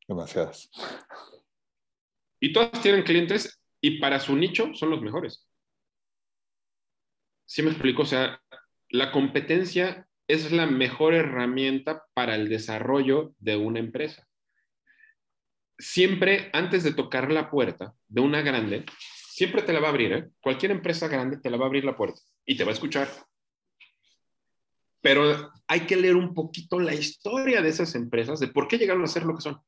Demasiadas. 0.07 0.71
Y 2.39 2.53
todas 2.53 2.81
tienen 2.81 3.03
clientes 3.03 3.61
y 3.81 3.99
para 3.99 4.21
su 4.21 4.37
nicho 4.37 4.73
son 4.75 4.91
los 4.91 5.03
mejores. 5.03 5.45
¿Sí 7.47 7.65
me 7.65 7.71
explico? 7.73 8.03
O 8.03 8.07
sea, 8.07 8.41
la 8.91 9.11
competencia 9.11 10.07
es 10.29 10.53
la 10.53 10.67
mejor 10.67 11.15
herramienta 11.15 12.05
para 12.15 12.37
el 12.37 12.49
desarrollo 12.49 13.35
de 13.41 13.57
una 13.57 13.81
empresa. 13.81 14.29
Siempre 15.79 16.49
antes 16.53 16.85
de 16.85 16.95
tocar 16.95 17.33
la 17.33 17.51
puerta 17.51 17.97
de 18.07 18.21
una 18.21 18.41
grande, 18.41 18.85
siempre 19.33 19.63
te 19.63 19.73
la 19.73 19.81
va 19.81 19.87
a 19.87 19.91
abrir, 19.91 20.13
¿eh? 20.13 20.29
Cualquier 20.43 20.73
empresa 20.73 21.09
grande 21.09 21.39
te 21.39 21.49
la 21.49 21.57
va 21.57 21.65
a 21.65 21.69
abrir 21.69 21.87
la 21.87 21.97
puerta 21.97 22.21
y 22.45 22.55
te 22.55 22.65
va 22.65 22.71
a 22.71 22.75
escuchar. 22.75 23.09
Pero 25.01 25.51
hay 25.67 25.81
que 25.81 25.97
leer 25.97 26.17
un 26.17 26.35
poquito 26.35 26.79
la 26.79 26.95
historia 26.95 27.63
de 27.63 27.71
esas 27.71 27.95
empresas, 27.95 28.41
de 28.41 28.49
por 28.49 28.69
qué 28.69 28.77
llegaron 28.77 29.03
a 29.03 29.07
ser 29.07 29.25
lo 29.25 29.35
que 29.35 29.41
son. 29.41 29.59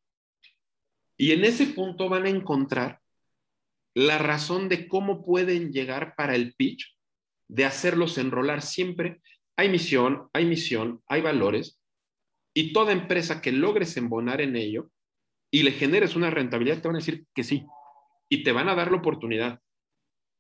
Y 1.17 1.33
en 1.33 1.47
ese 1.47 1.69
punto 1.69 2.11
van 2.11 2.27
a 2.27 2.29
encontrar 2.29 3.01
la 3.95 4.19
razón 4.19 4.69
de 4.69 4.87
cómo 4.87 5.25
pueden 5.25 5.73
llegar 5.73 6.15
para 6.15 6.35
el 6.35 6.55
pitch, 6.55 6.95
de 7.49 7.65
hacerlos 7.65 8.19
enrolar 8.19 8.61
siempre. 8.61 9.23
Hay 9.57 9.71
misión, 9.71 10.29
hay 10.35 10.45
misión, 10.45 11.03
hay 11.07 11.23
valores, 11.23 11.81
y 12.53 12.75
toda 12.75 12.93
empresa 12.93 13.41
que 13.41 13.51
logres 13.51 13.97
embonar 13.97 14.43
en 14.43 14.57
ello 14.57 14.91
y 15.51 15.63
le 15.63 15.73
generes 15.73 16.17
una 16.17 16.31
rentabilidad, 16.31 16.83
te 16.83 16.89
van 16.89 16.97
a 16.97 16.99
decir 16.99 17.25
que 17.35 17.45
sí, 17.45 17.65
y 18.29 18.43
te 18.43 18.53
van 18.53 18.69
a 18.69 18.75
dar 18.75 18.91
la 18.91 18.99
oportunidad. 18.99 19.61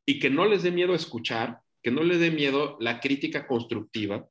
Y 0.07 0.19
que 0.19 0.31
no 0.31 0.47
les 0.47 0.63
dé 0.63 0.71
miedo 0.71 0.95
escuchar, 0.95 1.61
que 1.83 1.91
no 1.91 2.03
les 2.03 2.21
dé 2.21 2.31
miedo 2.31 2.77
la 2.81 3.01
crítica 3.01 3.47
constructiva, 3.47 4.29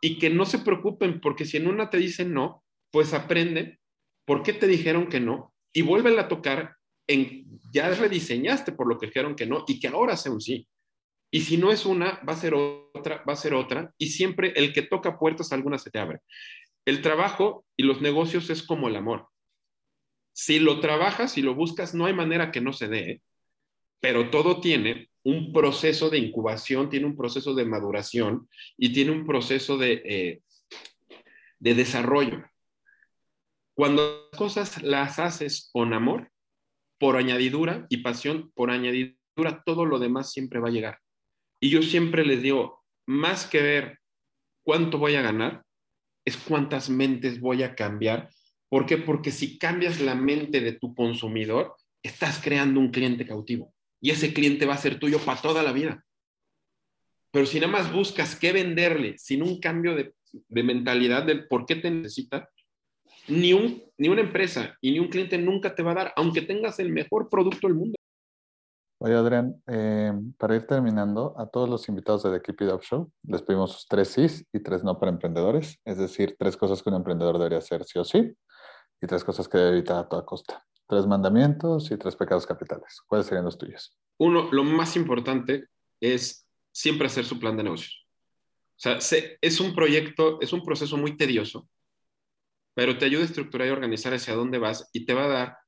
y 0.00 0.18
que 0.18 0.30
no 0.30 0.46
se 0.46 0.58
preocupen, 0.58 1.20
porque 1.20 1.44
si 1.44 1.58
en 1.58 1.66
una 1.66 1.90
te 1.90 1.98
dicen 1.98 2.32
no, 2.32 2.64
pues 2.90 3.12
aprenden 3.12 3.78
por 4.24 4.42
qué 4.42 4.52
te 4.52 4.66
dijeron 4.66 5.08
que 5.08 5.20
no 5.20 5.52
y 5.72 5.82
vuelven 5.82 6.18
a 6.18 6.28
tocar 6.28 6.76
en, 7.06 7.44
ya 7.72 7.90
rediseñaste 7.90 8.72
por 8.72 8.88
lo 8.88 8.98
que 8.98 9.06
dijeron 9.06 9.34
que 9.34 9.46
no 9.46 9.64
y 9.66 9.78
que 9.80 9.88
ahora 9.88 10.16
sea 10.16 10.32
un 10.32 10.40
sí. 10.40 10.66
Y 11.32 11.42
si 11.42 11.56
no 11.56 11.70
es 11.70 11.86
una, 11.86 12.20
va 12.28 12.32
a 12.32 12.36
ser 12.36 12.54
otra, 12.54 13.22
va 13.28 13.34
a 13.34 13.36
ser 13.36 13.54
otra, 13.54 13.94
y 13.98 14.08
siempre 14.08 14.52
el 14.56 14.72
que 14.72 14.82
toca 14.82 15.18
puertas, 15.18 15.52
alguna 15.52 15.78
se 15.78 15.90
te 15.90 15.98
abre. 15.98 16.20
El 16.84 17.02
trabajo 17.02 17.64
y 17.76 17.84
los 17.84 18.00
negocios 18.00 18.50
es 18.50 18.62
como 18.62 18.88
el 18.88 18.96
amor. 18.96 19.28
Si 20.40 20.58
lo 20.58 20.80
trabajas 20.80 21.36
y 21.36 21.42
lo 21.42 21.54
buscas, 21.54 21.94
no 21.94 22.06
hay 22.06 22.14
manera 22.14 22.50
que 22.50 22.62
no 22.62 22.72
se 22.72 22.88
dé, 22.88 23.10
¿eh? 23.10 23.22
pero 24.00 24.30
todo 24.30 24.62
tiene 24.62 25.10
un 25.22 25.52
proceso 25.52 26.08
de 26.08 26.16
incubación, 26.16 26.88
tiene 26.88 27.04
un 27.04 27.14
proceso 27.14 27.54
de 27.54 27.66
maduración 27.66 28.48
y 28.78 28.90
tiene 28.94 29.10
un 29.10 29.26
proceso 29.26 29.76
de, 29.76 30.00
eh, 30.02 30.40
de 31.58 31.74
desarrollo. 31.74 32.42
Cuando 33.74 34.30
las 34.30 34.38
cosas 34.38 34.82
las 34.82 35.18
haces 35.18 35.68
con 35.74 35.92
amor, 35.92 36.32
por 36.96 37.18
añadidura 37.18 37.86
y 37.90 37.98
pasión 37.98 38.50
por 38.54 38.70
añadidura, 38.70 39.62
todo 39.66 39.84
lo 39.84 39.98
demás 39.98 40.32
siempre 40.32 40.58
va 40.58 40.68
a 40.68 40.72
llegar. 40.72 41.00
Y 41.60 41.68
yo 41.68 41.82
siempre 41.82 42.24
les 42.24 42.40
digo, 42.40 42.82
más 43.04 43.46
que 43.46 43.60
ver 43.60 43.98
cuánto 44.62 44.96
voy 44.96 45.16
a 45.16 45.22
ganar, 45.22 45.64
es 46.24 46.38
cuántas 46.38 46.88
mentes 46.88 47.40
voy 47.40 47.62
a 47.62 47.74
cambiar. 47.74 48.30
¿Por 48.70 48.86
qué? 48.86 48.96
Porque 48.98 49.32
si 49.32 49.58
cambias 49.58 50.00
la 50.00 50.14
mente 50.14 50.60
de 50.60 50.72
tu 50.72 50.94
consumidor, 50.94 51.74
estás 52.02 52.40
creando 52.40 52.78
un 52.78 52.90
cliente 52.90 53.26
cautivo 53.26 53.74
y 54.00 54.10
ese 54.10 54.32
cliente 54.32 54.64
va 54.64 54.74
a 54.74 54.78
ser 54.78 54.98
tuyo 54.98 55.18
para 55.18 55.42
toda 55.42 55.62
la 55.64 55.72
vida. 55.72 56.04
Pero 57.32 57.46
si 57.46 57.58
nada 57.58 57.72
más 57.72 57.92
buscas 57.92 58.36
qué 58.36 58.52
venderle 58.52 59.18
sin 59.18 59.42
un 59.42 59.60
cambio 59.60 59.96
de, 59.96 60.14
mentalidad 60.48 61.24
del 61.24 61.48
por 61.48 61.66
qué 61.66 61.76
te 61.76 61.90
necesita, 61.90 62.48
ni, 63.26 63.52
un, 63.52 63.82
ni 63.98 64.08
una 64.08 64.20
empresa 64.20 64.78
y 64.80 64.92
ni 64.92 65.00
un 65.00 65.08
cliente 65.08 65.36
nunca 65.36 65.74
te 65.74 65.82
va 65.82 65.90
a 65.90 65.96
dar, 65.96 66.12
aunque 66.16 66.42
tengas 66.42 66.78
el 66.78 66.92
mejor 66.92 67.28
producto 67.28 67.66
del 67.66 67.76
mundo. 67.76 67.96
Oye, 69.02 69.14
Adrián, 69.14 69.60
eh, 69.66 70.12
para 70.38 70.54
ir 70.54 70.66
terminando, 70.66 71.34
a 71.36 71.46
todos 71.46 71.68
los 71.68 71.88
invitados 71.88 72.22
de 72.22 72.38
The 72.38 72.42
Keep 72.42 72.60
It 72.60 72.72
Up 72.72 72.82
Show 72.82 73.10
les 73.24 73.42
pedimos 73.42 73.72
sus 73.72 73.86
tres 73.86 74.08
sís 74.08 74.46
y 74.52 74.60
tres 74.60 74.84
no 74.84 74.98
para 74.98 75.10
emprendedores, 75.10 75.80
es 75.84 75.98
decir, 75.98 76.36
tres 76.38 76.56
cosas 76.56 76.82
que 76.82 76.90
un 76.90 76.96
emprendedor 76.96 77.38
debería 77.38 77.58
hacer 77.58 77.84
sí 77.84 77.98
o 77.98 78.04
sí 78.04 78.36
y 79.00 79.06
tres 79.06 79.24
cosas 79.24 79.48
que 79.48 79.58
debe 79.58 79.78
evitar 79.78 79.98
a 79.98 80.08
toda 80.08 80.24
costa. 80.24 80.64
Tres 80.86 81.06
mandamientos 81.06 81.90
y 81.90 81.96
tres 81.96 82.16
pecados 82.16 82.46
capitales. 82.46 83.00
¿Cuáles 83.06 83.26
serían 83.26 83.44
los 83.44 83.58
tuyos? 83.58 83.96
Uno, 84.18 84.50
lo 84.52 84.64
más 84.64 84.96
importante 84.96 85.66
es 86.00 86.46
siempre 86.72 87.06
hacer 87.06 87.24
su 87.24 87.38
plan 87.38 87.56
de 87.56 87.64
negocios. 87.64 88.06
O 88.76 88.82
sea, 88.82 88.98
es 89.40 89.60
un 89.60 89.74
proyecto, 89.74 90.40
es 90.40 90.52
un 90.52 90.64
proceso 90.64 90.96
muy 90.96 91.16
tedioso, 91.16 91.68
pero 92.74 92.96
te 92.96 93.04
ayuda 93.04 93.22
a 93.22 93.26
estructurar 93.26 93.68
y 93.68 93.70
organizar 93.70 94.14
hacia 94.14 94.34
dónde 94.34 94.58
vas 94.58 94.88
y 94.92 95.04
te 95.04 95.12
va 95.12 95.24
a 95.24 95.28
dar, 95.28 95.58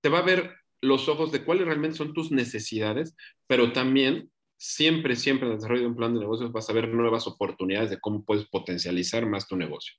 te 0.00 0.08
va 0.08 0.18
a 0.18 0.22
ver 0.22 0.54
los 0.80 1.08
ojos 1.08 1.32
de 1.32 1.44
cuáles 1.44 1.66
realmente 1.66 1.96
son 1.96 2.12
tus 2.12 2.30
necesidades, 2.30 3.16
pero 3.48 3.72
también 3.72 4.30
siempre, 4.56 5.16
siempre 5.16 5.46
en 5.46 5.52
el 5.52 5.58
desarrollo 5.58 5.82
de 5.82 5.88
un 5.88 5.96
plan 5.96 6.14
de 6.14 6.20
negocios 6.20 6.52
vas 6.52 6.70
a 6.70 6.72
ver 6.72 6.88
nuevas 6.88 7.26
oportunidades 7.26 7.90
de 7.90 7.98
cómo 7.98 8.24
puedes 8.24 8.46
potencializar 8.46 9.26
más 9.26 9.48
tu 9.48 9.56
negocio. 9.56 9.94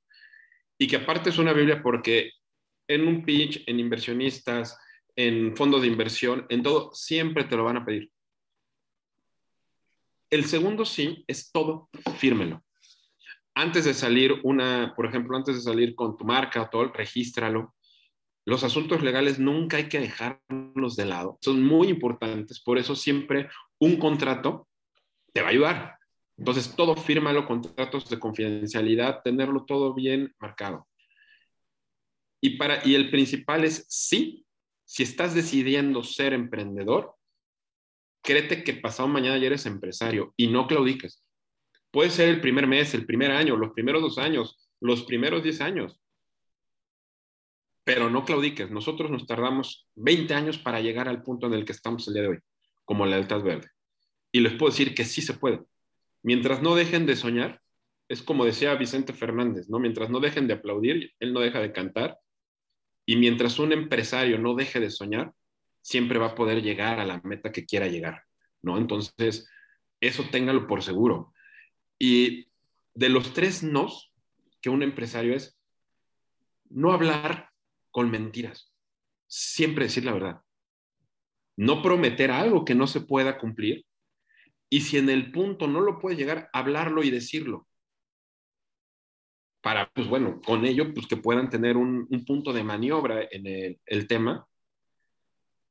Y 0.78 0.88
que 0.88 0.96
aparte 0.96 1.32
es 1.32 1.38
una 1.38 1.52
Biblia 1.52 1.82
porque 1.84 2.32
en 2.88 3.08
un 3.08 3.24
pitch, 3.24 3.64
en 3.68 3.80
inversionistas, 3.80 4.78
en 5.16 5.56
fondos 5.56 5.82
de 5.82 5.88
inversión, 5.88 6.46
en 6.50 6.64
todo, 6.64 6.92
siempre 6.94 7.44
te 7.44 7.56
lo 7.56 7.64
van 7.64 7.78
a 7.78 7.86
pedir. 7.86 8.12
El 10.30 10.46
segundo 10.46 10.86
sí 10.86 11.24
es 11.28 11.52
todo, 11.52 11.90
fírmelo 12.18 12.64
antes 13.56 13.86
de 13.86 13.94
salir 13.94 14.40
una, 14.44 14.94
por 14.96 15.06
ejemplo, 15.06 15.38
antes 15.38 15.56
de 15.56 15.62
salir 15.62 15.96
con 15.96 16.18
tu 16.18 16.26
marca 16.26 16.62
o 16.62 16.70
todo, 16.70 16.92
regístralo. 16.92 17.74
Los 18.46 18.64
asuntos 18.64 19.02
legales 19.02 19.40
nunca 19.40 19.78
hay 19.78 19.88
que 19.88 20.00
dejarlos 20.00 20.96
de 20.96 21.06
lado. 21.06 21.38
Son 21.42 21.64
muy 21.64 21.88
importantes. 21.88 22.62
Por 22.62 22.78
eso 22.78 22.96
siempre 22.96 23.50
un 23.80 23.98
contrato 23.98 24.68
te 25.32 25.42
va 25.42 25.48
a 25.48 25.52
ayudar. 25.52 25.98
Entonces, 26.38 26.76
todo 26.76 26.96
fírmalo, 26.96 27.46
contratos 27.46 28.10
de 28.10 28.20
confidencialidad, 28.20 29.22
tenerlo 29.24 29.66
todo 29.66 29.94
bien 29.94 30.34
marcado. 30.40 30.88
Y, 32.46 32.58
para, 32.58 32.86
y 32.86 32.94
el 32.96 33.10
principal 33.10 33.64
es 33.64 33.86
sí, 33.88 34.46
si 34.84 35.02
estás 35.02 35.34
decidiendo 35.34 36.04
ser 36.04 36.34
emprendedor, 36.34 37.16
créete 38.22 38.66
que 38.66 38.74
pasado 38.74 39.08
mañana 39.08 39.38
ya 39.38 39.46
eres 39.46 39.66
empresario 39.66 40.34
y 40.36 40.48
no 40.48 40.68
claudiques. 40.68 41.24
Puede 41.90 42.10
ser 42.10 42.28
el 42.28 42.42
primer 42.42 42.68
mes, 42.68 42.94
el 42.96 43.06
primer 43.06 43.32
año, 43.32 43.56
los 43.56 43.72
primeros 43.72 44.02
dos 44.02 44.18
años, 44.18 44.70
los 44.82 45.04
primeros 45.04 45.42
diez 45.42 45.62
años. 45.62 46.02
Pero 47.86 48.10
no 48.10 48.26
claudiques. 48.26 48.70
Nosotros 48.72 49.10
nos 49.10 49.26
tardamos 49.26 49.88
20 49.96 50.34
años 50.34 50.58
para 50.58 50.82
llegar 50.82 51.08
al 51.08 51.24
punto 51.24 51.48
en 51.48 51.54
el 51.54 51.64
que 51.64 51.72
estamos 51.72 52.06
el 52.10 52.16
día 52.16 52.24
de 52.24 52.30
hoy, 52.30 52.40
como 52.84 53.06
lealtad 53.06 53.42
verde. 53.42 53.70
Y 54.34 54.42
les 54.42 54.52
puedo 54.56 54.70
decir 54.70 54.94
que 54.94 55.06
sí 55.06 55.22
se 55.22 55.36
puede. 55.36 55.62
Mientras 56.24 56.62
no 56.62 56.76
dejen 56.76 57.06
de 57.06 57.16
soñar, 57.16 57.62
es 58.10 58.22
como 58.22 58.44
decía 58.44 58.76
Vicente 58.76 59.14
Fernández, 59.14 59.70
¿no? 59.70 59.80
Mientras 59.80 60.10
no 60.10 60.20
dejen 60.20 60.46
de 60.48 60.56
aplaudir, 60.56 61.14
él 61.22 61.32
no 61.32 61.40
deja 61.40 61.62
de 61.62 61.72
cantar. 61.72 62.20
Y 63.06 63.18
mientras 63.18 63.60
un 63.60 63.74
empresario 63.74 64.40
no 64.40 64.56
deje 64.56 64.80
de 64.80 64.90
soñar, 64.90 65.34
siempre 65.82 66.20
va 66.20 66.28
a 66.28 66.36
poder 66.36 66.62
llegar 66.62 67.00
a 67.00 67.06
la 67.06 67.20
meta 67.24 67.52
que 67.52 67.66
quiera 67.66 67.88
llegar, 67.88 68.24
¿no? 68.62 68.78
Entonces, 68.78 69.50
eso 70.00 70.24
téngalo 70.32 70.68
por 70.68 70.84
seguro. 70.84 71.34
Y 72.00 72.48
de 72.94 73.10
los 73.10 73.34
tres 73.34 73.64
nos 73.64 74.14
que 74.62 74.70
un 74.70 74.82
empresario 74.82 75.36
es, 75.36 75.60
no 76.70 76.94
hablar 76.94 77.50
con 77.92 78.10
mentiras, 78.10 78.74
siempre 79.28 79.86
decir 79.86 80.06
la 80.06 80.14
verdad, 80.14 80.42
no 81.58 81.82
prometer 81.82 82.32
algo 82.32 82.66
que 82.66 82.74
no 82.74 82.88
se 82.88 83.02
pueda 83.02 83.38
cumplir 83.38 83.86
y 84.70 84.82
si 84.82 84.98
en 84.98 85.10
el 85.10 85.32
punto 85.32 85.68
no 85.68 85.82
lo 85.82 86.00
puede 86.00 86.16
llegar, 86.16 86.50
hablarlo 86.52 87.04
y 87.04 87.12
decirlo. 87.12 87.68
Para, 89.64 89.90
pues 89.92 90.08
bueno, 90.08 90.40
con 90.46 90.64
ello, 90.66 90.94
pues 90.94 91.08
que 91.08 91.18
puedan 91.18 91.50
tener 91.50 91.78
un, 91.78 92.08
punto 92.28 92.54
de 92.54 92.64
maniobra 92.64 93.28
en 93.32 93.48
el, 93.48 93.80
el 93.88 94.08
tema. 94.08 94.46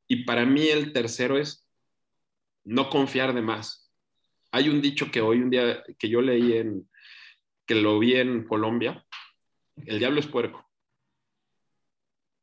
Y 0.08 0.24
para 0.24 0.44
mí 0.44 0.66
el 0.66 0.92
tercero 0.92 1.38
es 1.38 1.64
no 2.64 2.90
confiar 2.90 3.34
de 3.34 3.42
más 3.42 3.82
hay 4.52 4.68
un 4.68 4.80
dicho 4.80 5.10
que 5.10 5.20
hoy 5.20 5.40
un 5.40 5.50
día 5.50 5.82
que 5.98 6.08
yo 6.08 6.20
leí 6.20 6.52
en, 6.52 6.88
que 7.66 7.74
lo 7.74 7.98
vi 7.98 8.16
en 8.16 8.46
Colombia, 8.46 9.04
el 9.86 9.98
diablo 9.98 10.20
es 10.20 10.26
puerco. 10.26 10.70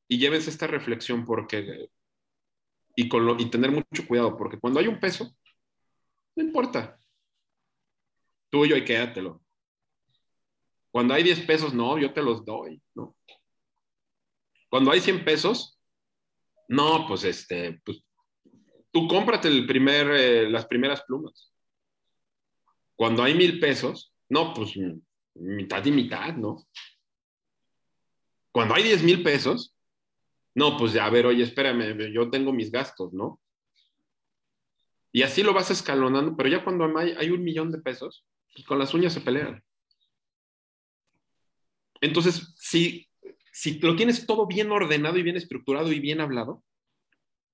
Y 0.07 0.17
llévense 0.17 0.49
esta 0.49 0.65
reflexión 0.65 1.23
porque, 1.23 1.87
y, 2.95 3.07
con 3.07 3.25
lo, 3.27 3.39
y 3.39 3.49
tener 3.51 3.71
mucho 3.71 4.07
cuidado, 4.07 4.35
porque 4.35 4.59
cuando 4.59 4.79
hay 4.79 4.87
un 4.87 4.99
peso, 4.99 5.37
no 6.35 6.43
importa. 6.43 6.99
Tuyo 8.49 8.75
y 8.75 8.83
quédatelo. 8.83 9.39
Cuando 10.91 11.13
hay 11.13 11.23
10 11.23 11.41
pesos, 11.41 11.73
no, 11.73 11.97
yo 11.97 12.13
te 12.13 12.21
los 12.21 12.45
doy, 12.45 12.81
¿no? 12.95 13.15
Cuando 14.69 14.91
hay 14.91 14.99
100 14.99 15.23
pesos, 15.25 15.79
no, 16.67 17.05
pues 17.07 17.23
este, 17.23 17.81
pues 17.83 18.03
Tú 18.91 19.07
cómprate 19.07 19.47
el 19.47 19.67
primer, 19.67 20.09
eh, 20.11 20.49
las 20.49 20.65
primeras 20.65 21.03
plumas. 21.03 21.53
Cuando 22.95 23.23
hay 23.23 23.35
mil 23.35 23.59
pesos, 23.59 24.13
no, 24.29 24.53
pues 24.53 24.73
mitad 25.35 25.85
y 25.85 25.91
mitad, 25.91 26.35
¿no? 26.35 26.65
Cuando 28.51 28.73
hay 28.73 28.83
diez 28.83 29.03
mil 29.03 29.21
pesos, 29.23 29.75
no, 30.55 30.75
pues 30.75 30.93
ya, 30.93 31.05
a 31.05 31.09
ver, 31.09 31.27
oye, 31.27 31.43
espérame, 31.43 32.11
yo 32.11 32.29
tengo 32.29 32.51
mis 32.51 32.71
gastos, 32.71 33.13
¿no? 33.13 33.39
Y 35.11 35.21
así 35.21 35.43
lo 35.43 35.53
vas 35.53 35.71
escalonando, 35.71 36.35
pero 36.35 36.49
ya 36.49 36.63
cuando 36.63 36.85
hay, 36.97 37.11
hay 37.11 37.29
un 37.29 37.43
millón 37.43 37.71
de 37.71 37.79
pesos, 37.79 38.25
pues 38.53 38.65
con 38.65 38.79
las 38.79 38.93
uñas 38.93 39.13
se 39.13 39.21
pelean. 39.21 39.63
Entonces, 42.01 42.53
si, 42.57 43.09
si 43.51 43.79
lo 43.79 43.95
tienes 43.95 44.25
todo 44.25 44.47
bien 44.47 44.71
ordenado 44.71 45.17
y 45.17 45.23
bien 45.23 45.35
estructurado 45.35 45.91
y 45.91 45.99
bien 45.99 46.21
hablado, 46.21 46.63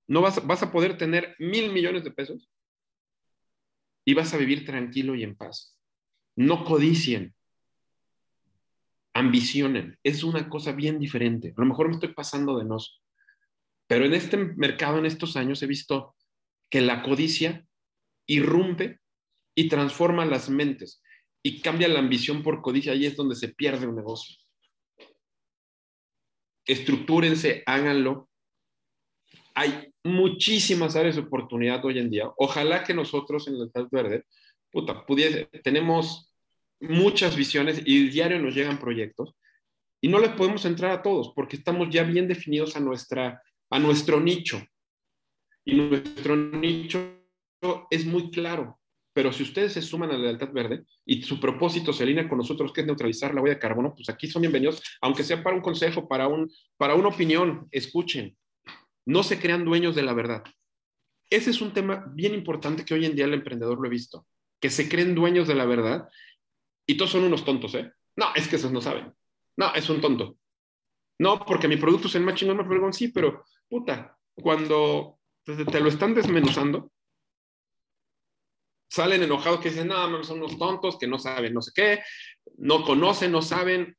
no 0.08 0.20
vas, 0.20 0.46
vas 0.46 0.62
a 0.62 0.70
poder 0.70 0.96
tener 0.96 1.34
mil 1.38 1.72
millones 1.72 2.04
de 2.04 2.12
pesos 2.12 2.48
y 4.04 4.14
vas 4.14 4.32
a 4.32 4.38
vivir 4.38 4.64
tranquilo 4.64 5.14
y 5.14 5.24
en 5.24 5.34
paz. 5.34 5.76
No 6.36 6.64
codicien, 6.64 7.34
ambicionen. 9.14 9.98
Es 10.04 10.22
una 10.22 10.48
cosa 10.48 10.72
bien 10.72 10.98
diferente. 11.00 11.54
A 11.56 11.60
lo 11.60 11.66
mejor 11.66 11.88
me 11.88 11.94
estoy 11.94 12.12
pasando 12.12 12.58
de 12.58 12.64
nos. 12.64 13.02
Pero 13.88 14.04
en 14.04 14.14
este 14.14 14.36
mercado, 14.36 14.98
en 14.98 15.06
estos 15.06 15.36
años, 15.36 15.62
he 15.62 15.66
visto 15.66 16.14
que 16.70 16.80
la 16.80 17.02
codicia 17.02 17.66
irrumpe 18.26 19.00
y 19.54 19.68
transforma 19.68 20.24
las 20.24 20.50
mentes 20.50 21.02
y 21.46 21.60
cambia 21.60 21.86
la 21.86 22.00
ambición 22.00 22.42
por 22.42 22.60
codicia. 22.60 22.90
Ahí 22.90 23.06
es 23.06 23.14
donde 23.14 23.36
se 23.36 23.46
pierde 23.46 23.86
un 23.86 23.94
negocio. 23.94 24.36
Estructúrense, 26.66 27.62
háganlo. 27.66 28.28
Hay 29.54 29.94
muchísimas 30.02 30.96
áreas 30.96 31.14
de 31.14 31.22
oportunidad 31.22 31.84
hoy 31.84 32.00
en 32.00 32.10
día. 32.10 32.28
Ojalá 32.36 32.82
que 32.82 32.94
nosotros 32.94 33.46
en 33.46 33.60
la 33.60 33.68
Tal 33.68 33.86
Verde, 33.92 34.24
puta, 34.72 35.06
pudiese, 35.06 35.46
tenemos 35.62 36.34
muchas 36.80 37.36
visiones 37.36 37.80
y 37.84 38.08
diario 38.08 38.40
nos 38.40 38.52
llegan 38.52 38.80
proyectos 38.80 39.36
y 40.00 40.08
no 40.08 40.18
les 40.18 40.30
podemos 40.30 40.64
entrar 40.64 40.90
a 40.90 41.02
todos 41.02 41.32
porque 41.32 41.54
estamos 41.54 41.90
ya 41.90 42.02
bien 42.02 42.26
definidos 42.26 42.74
a, 42.74 42.80
nuestra, 42.80 43.40
a 43.70 43.78
nuestro 43.78 44.18
nicho. 44.18 44.60
Y 45.64 45.76
nuestro 45.76 46.34
nicho 46.34 47.20
es 47.88 48.04
muy 48.04 48.32
claro. 48.32 48.80
Pero 49.16 49.32
si 49.32 49.44
ustedes 49.44 49.72
se 49.72 49.80
suman 49.80 50.10
a 50.10 50.12
la 50.12 50.24
lealtad 50.24 50.52
verde 50.52 50.84
y 51.06 51.22
su 51.22 51.40
propósito 51.40 51.90
se 51.90 52.02
alinea 52.02 52.28
con 52.28 52.36
nosotros, 52.36 52.70
que 52.70 52.82
es 52.82 52.86
neutralizar 52.86 53.34
la 53.34 53.40
huella 53.40 53.54
de 53.54 53.60
carbono, 53.60 53.94
pues 53.94 54.10
aquí 54.10 54.26
son 54.26 54.42
bienvenidos, 54.42 54.82
aunque 55.00 55.24
sea 55.24 55.42
para 55.42 55.56
un 55.56 55.62
consejo, 55.62 56.06
para, 56.06 56.28
un, 56.28 56.52
para 56.76 56.94
una 56.94 57.08
opinión, 57.08 57.66
escuchen. 57.70 58.36
No 59.06 59.22
se 59.22 59.40
crean 59.40 59.64
dueños 59.64 59.94
de 59.94 60.02
la 60.02 60.12
verdad. 60.12 60.44
Ese 61.30 61.48
es 61.48 61.62
un 61.62 61.72
tema 61.72 62.04
bien 62.12 62.34
importante 62.34 62.84
que 62.84 62.92
hoy 62.92 63.06
en 63.06 63.16
día 63.16 63.24
el 63.24 63.32
emprendedor 63.32 63.80
lo 63.80 63.86
he 63.86 63.90
visto, 63.90 64.26
que 64.60 64.68
se 64.68 64.86
creen 64.86 65.14
dueños 65.14 65.48
de 65.48 65.54
la 65.54 65.64
verdad 65.64 66.06
y 66.86 66.98
todos 66.98 67.12
son 67.12 67.24
unos 67.24 67.42
tontos, 67.42 67.74
¿eh? 67.74 67.90
No, 68.16 68.26
es 68.34 68.46
que 68.48 68.56
esos 68.56 68.70
no 68.70 68.82
saben. 68.82 69.14
No, 69.56 69.74
es 69.74 69.88
un 69.88 70.02
tonto. 70.02 70.36
No, 71.18 71.42
porque 71.42 71.68
mi 71.68 71.78
producto 71.78 72.08
es 72.08 72.14
el 72.16 72.22
más 72.22 72.34
chingón, 72.34 72.58
no, 72.58 72.92
sí, 72.92 73.08
pero 73.08 73.46
puta, 73.66 74.18
cuando 74.34 75.20
te 75.46 75.80
lo 75.80 75.88
están 75.88 76.12
desmenuzando, 76.12 76.92
salen 78.88 79.22
enojados 79.22 79.60
que 79.60 79.70
dicen, 79.70 79.88
no, 79.88 80.24
son 80.24 80.38
unos 80.38 80.58
tontos 80.58 80.98
que 80.98 81.06
no 81.06 81.18
saben 81.18 81.54
no 81.54 81.62
sé 81.62 81.72
qué, 81.74 82.02
no 82.56 82.84
conocen, 82.84 83.32
no 83.32 83.42
saben, 83.42 83.96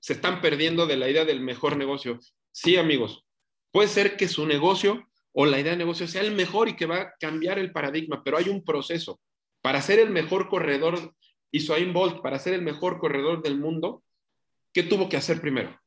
se 0.00 0.14
están 0.14 0.40
perdiendo 0.40 0.86
de 0.86 0.96
la 0.96 1.08
idea 1.08 1.24
del 1.24 1.40
mejor 1.40 1.76
negocio. 1.76 2.18
Sí, 2.52 2.76
amigos, 2.76 3.24
Puede 3.70 3.88
ser 3.88 4.16
que 4.16 4.28
su 4.28 4.46
negocio 4.46 5.08
o 5.32 5.46
la 5.46 5.60
idea 5.60 5.72
de 5.72 5.78
negocio 5.78 6.08
sea 6.08 6.22
el 6.22 6.34
mejor 6.34 6.68
y 6.68 6.76
que 6.76 6.86
va 6.86 7.00
a 7.00 7.14
cambiar 7.20 7.58
el 7.58 7.72
paradigma, 7.72 8.22
pero 8.24 8.38
hay 8.38 8.48
un 8.48 8.64
proceso. 8.64 9.20
Para 9.60 9.82
ser 9.82 9.98
el 9.98 10.10
mejor 10.10 10.48
corredor, 10.48 11.14
Usain 11.52 11.92
Bolt, 11.92 12.22
para 12.22 12.38
ser 12.38 12.54
el 12.54 12.62
mejor 12.62 12.98
corredor 12.98 13.42
del 13.42 13.58
mundo, 13.58 14.02
¿qué 14.72 14.82
tuvo 14.82 15.08
que 15.08 15.16
hacer 15.16 15.40
primero? 15.40 15.78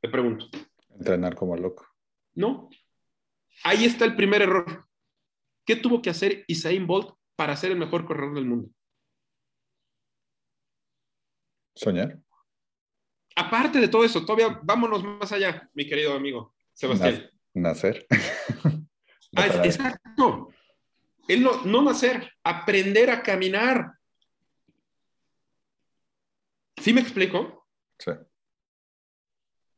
Te 0.00 0.08
pregunto. 0.08 0.46
Entrenar 0.90 1.34
como 1.34 1.56
loco. 1.56 1.86
No. 2.34 2.68
Ahí 3.64 3.84
está 3.84 4.04
el 4.04 4.14
primer 4.14 4.42
error. 4.42 4.86
¿Qué 5.64 5.76
tuvo 5.76 6.02
que 6.02 6.10
hacer 6.10 6.44
Usain 6.48 6.86
Bolt 6.86 7.10
para 7.40 7.56
ser 7.56 7.72
el 7.72 7.78
mejor 7.78 8.04
corredor 8.04 8.34
del 8.34 8.44
mundo? 8.44 8.68
Soñar. 11.74 12.20
Aparte 13.34 13.80
de 13.80 13.88
todo 13.88 14.04
eso, 14.04 14.26
todavía 14.26 14.60
vámonos 14.62 15.02
más 15.02 15.32
allá, 15.32 15.66
mi 15.72 15.88
querido 15.88 16.12
amigo. 16.12 16.54
Sebastián. 16.74 17.30
Nacer. 17.54 18.06
ah, 19.36 19.46
exacto. 19.64 20.50
Él 21.28 21.42
no, 21.42 21.64
no 21.64 21.80
nacer, 21.80 22.30
aprender 22.44 23.08
a 23.08 23.22
caminar. 23.22 23.90
¿Sí 26.76 26.92
me 26.92 27.00
explico? 27.00 27.66
Sí. 27.98 28.10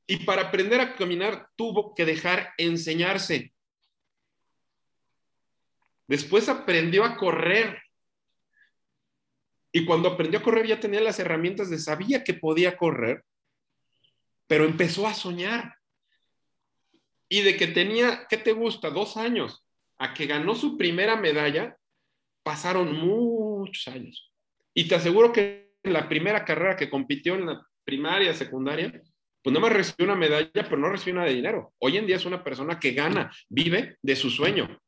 Y 0.09 0.25
para 0.25 0.49
aprender 0.49 0.81
a 0.81 0.97
caminar 0.97 1.49
tuvo 1.55 1.95
que 1.95 2.05
dejar 2.07 2.55
enseñarse. 2.59 3.52
Después 6.07 6.49
aprendió 6.49 7.05
a 7.05 7.17
correr. 7.17 7.83
Y 9.73 9.85
cuando 9.85 10.09
aprendió 10.09 10.41
a 10.41 10.43
correr 10.43 10.67
ya 10.67 10.81
tenía 10.81 11.01
las 11.01 11.19
herramientas 11.19 11.71
de 11.71 11.79
sabía 11.79 12.25
que 12.25 12.35
podía 12.35 12.77
correr, 12.77 13.25
pero 14.47 14.65
empezó 14.65 15.07
a 15.07 15.15
soñar 15.15 15.77
y 17.33 17.41
de 17.41 17.57
que 17.57 17.69
tenía, 17.69 18.27
¿qué 18.29 18.37
te 18.37 18.53
gusta? 18.53 18.91
Dos 18.91 19.17
años, 19.17 19.65
a 19.97 20.13
que 20.13 20.27
ganó 20.27 20.55
su 20.55 20.77
primera 20.77 21.17
medalla, 21.17 21.79
pasaron 22.43 22.95
muchos 22.95 23.89
años. 23.89 24.31
Y 24.75 24.87
te 24.87 24.97
aseguro 24.97 25.33
que 25.33 25.73
en 25.83 25.95
la 25.95 26.11
primera 26.11 26.45
carrera 26.45 26.77
que 26.77 26.91
compitió 26.91 27.35
en 27.35 27.47
la 27.47 27.67
primaria, 27.85 28.35
secundaria, 28.35 29.01
pues 29.43 29.55
no 29.55 29.61
me 29.61 29.71
recibió 29.71 30.05
una 30.05 30.15
medalla, 30.15 30.51
pero 30.53 30.77
no 30.77 30.91
recibió 30.91 31.15
nada 31.15 31.29
de 31.29 31.37
dinero. 31.37 31.73
Hoy 31.79 31.97
en 31.97 32.07
día 32.07 32.17
es 32.17 32.27
una 32.27 32.45
persona 32.45 32.79
que 32.79 32.93
gana, 32.93 33.33
vive 33.49 33.97
de 34.03 34.15
su 34.15 34.29
sueño, 34.29 34.79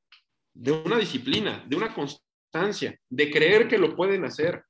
de 0.55 0.73
una 0.73 0.99
disciplina, 0.99 1.65
de 1.67 1.77
una 1.77 1.95
constancia, 1.95 2.99
de 3.09 3.31
creer 3.31 3.69
que 3.69 3.79
lo 3.79 3.97
pueden 3.97 4.25
hacer. 4.25 4.65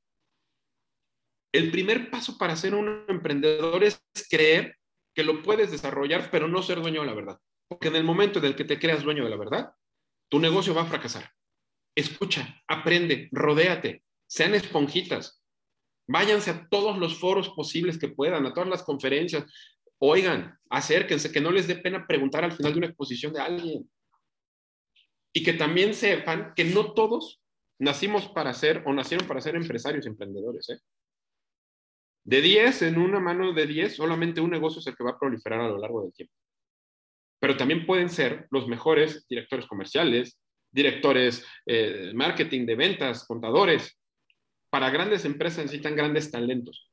El 1.53 1.71
primer 1.71 2.11
paso 2.11 2.37
para 2.39 2.57
ser 2.57 2.75
un 2.75 3.05
emprendedor 3.09 3.85
es 3.85 4.03
creer 4.29 4.77
que 5.15 5.23
lo 5.23 5.43
puedes 5.43 5.71
desarrollar, 5.71 6.31
pero 6.31 6.49
no 6.49 6.63
ser 6.63 6.81
dueño 6.81 7.03
de 7.03 7.07
la 7.07 7.15
verdad. 7.15 7.39
Porque 7.69 7.89
en 7.89 7.97
el 7.97 8.05
momento 8.05 8.39
en 8.39 8.47
el 8.47 8.57
que 8.57 8.65
te 8.65 8.79
creas 8.79 9.05
dueño 9.05 9.25
de 9.25 9.31
la 9.31 9.37
verdad, 9.37 9.71
tu 10.29 10.41
negocio 10.41 10.75
va 10.75 10.83
a 10.83 10.87
fracasar. 10.87 11.31
Escucha, 11.95 12.61
aprende, 12.67 13.29
rodéate, 13.31 14.03
sean 14.27 14.55
esponjitas. 14.55 15.43
Váyanse 16.09 16.51
a 16.51 16.69
todos 16.69 16.99
los 16.99 17.19
foros 17.19 17.51
posibles 17.51 17.99
que 17.99 18.09
puedan, 18.09 18.45
a 18.47 18.53
todas 18.53 18.69
las 18.69 18.83
conferencias. 18.83 19.45
Oigan, 19.99 20.59
acérquense, 20.71 21.31
que 21.31 21.41
no 21.41 21.51
les 21.51 21.69
dé 21.69 21.77
pena 21.77 22.07
preguntar 22.07 22.45
al 22.45 22.53
final 22.53 22.73
de 22.73 22.79
una 22.79 22.87
exposición 22.89 23.33
de 23.33 23.41
alguien. 23.41 23.89
Y 25.35 25.43
que 25.43 25.53
también 25.53 25.93
sepan 25.93 26.55
que 26.55 26.65
no 26.65 26.95
todos 26.95 27.43
nacimos 27.79 28.29
para 28.29 28.55
ser 28.55 28.83
o 28.87 28.93
nacieron 28.95 29.27
para 29.27 29.43
ser 29.43 29.57
empresarios, 29.57 30.07
emprendedores. 30.07 30.71
¿eh? 30.71 30.79
De 32.25 32.41
10, 32.41 32.83
en 32.83 32.99
una 32.99 33.21
mano 33.21 33.53
de 33.53 33.67
10, 33.67 33.97
solamente 33.97 34.41
un 34.41 34.51
negocio 34.51 34.81
es 34.81 34.87
el 34.87 34.97
que 34.97 35.05
va 35.05 35.11
a 35.11 35.19
proliferar 35.19 35.61
a 35.61 35.69
lo 35.69 35.79
largo 35.79 36.03
del 36.03 36.13
tiempo 36.13 36.35
pero 37.45 37.59
también 37.59 37.85
pueden 37.85 38.09
ser 38.09 38.47
los 38.51 38.67
mejores 38.69 39.27
directores 39.29 39.67
comerciales, 39.67 40.41
directores 40.73 41.45
eh, 41.67 42.11
marketing, 42.15 42.65
de 42.65 42.75
ventas, 42.75 43.27
contadores. 43.27 44.01
Para 44.71 44.89
grandes 44.89 45.27
empresas 45.27 45.65
necesitan 45.65 45.95
grandes 45.95 46.31
talentos 46.31 46.91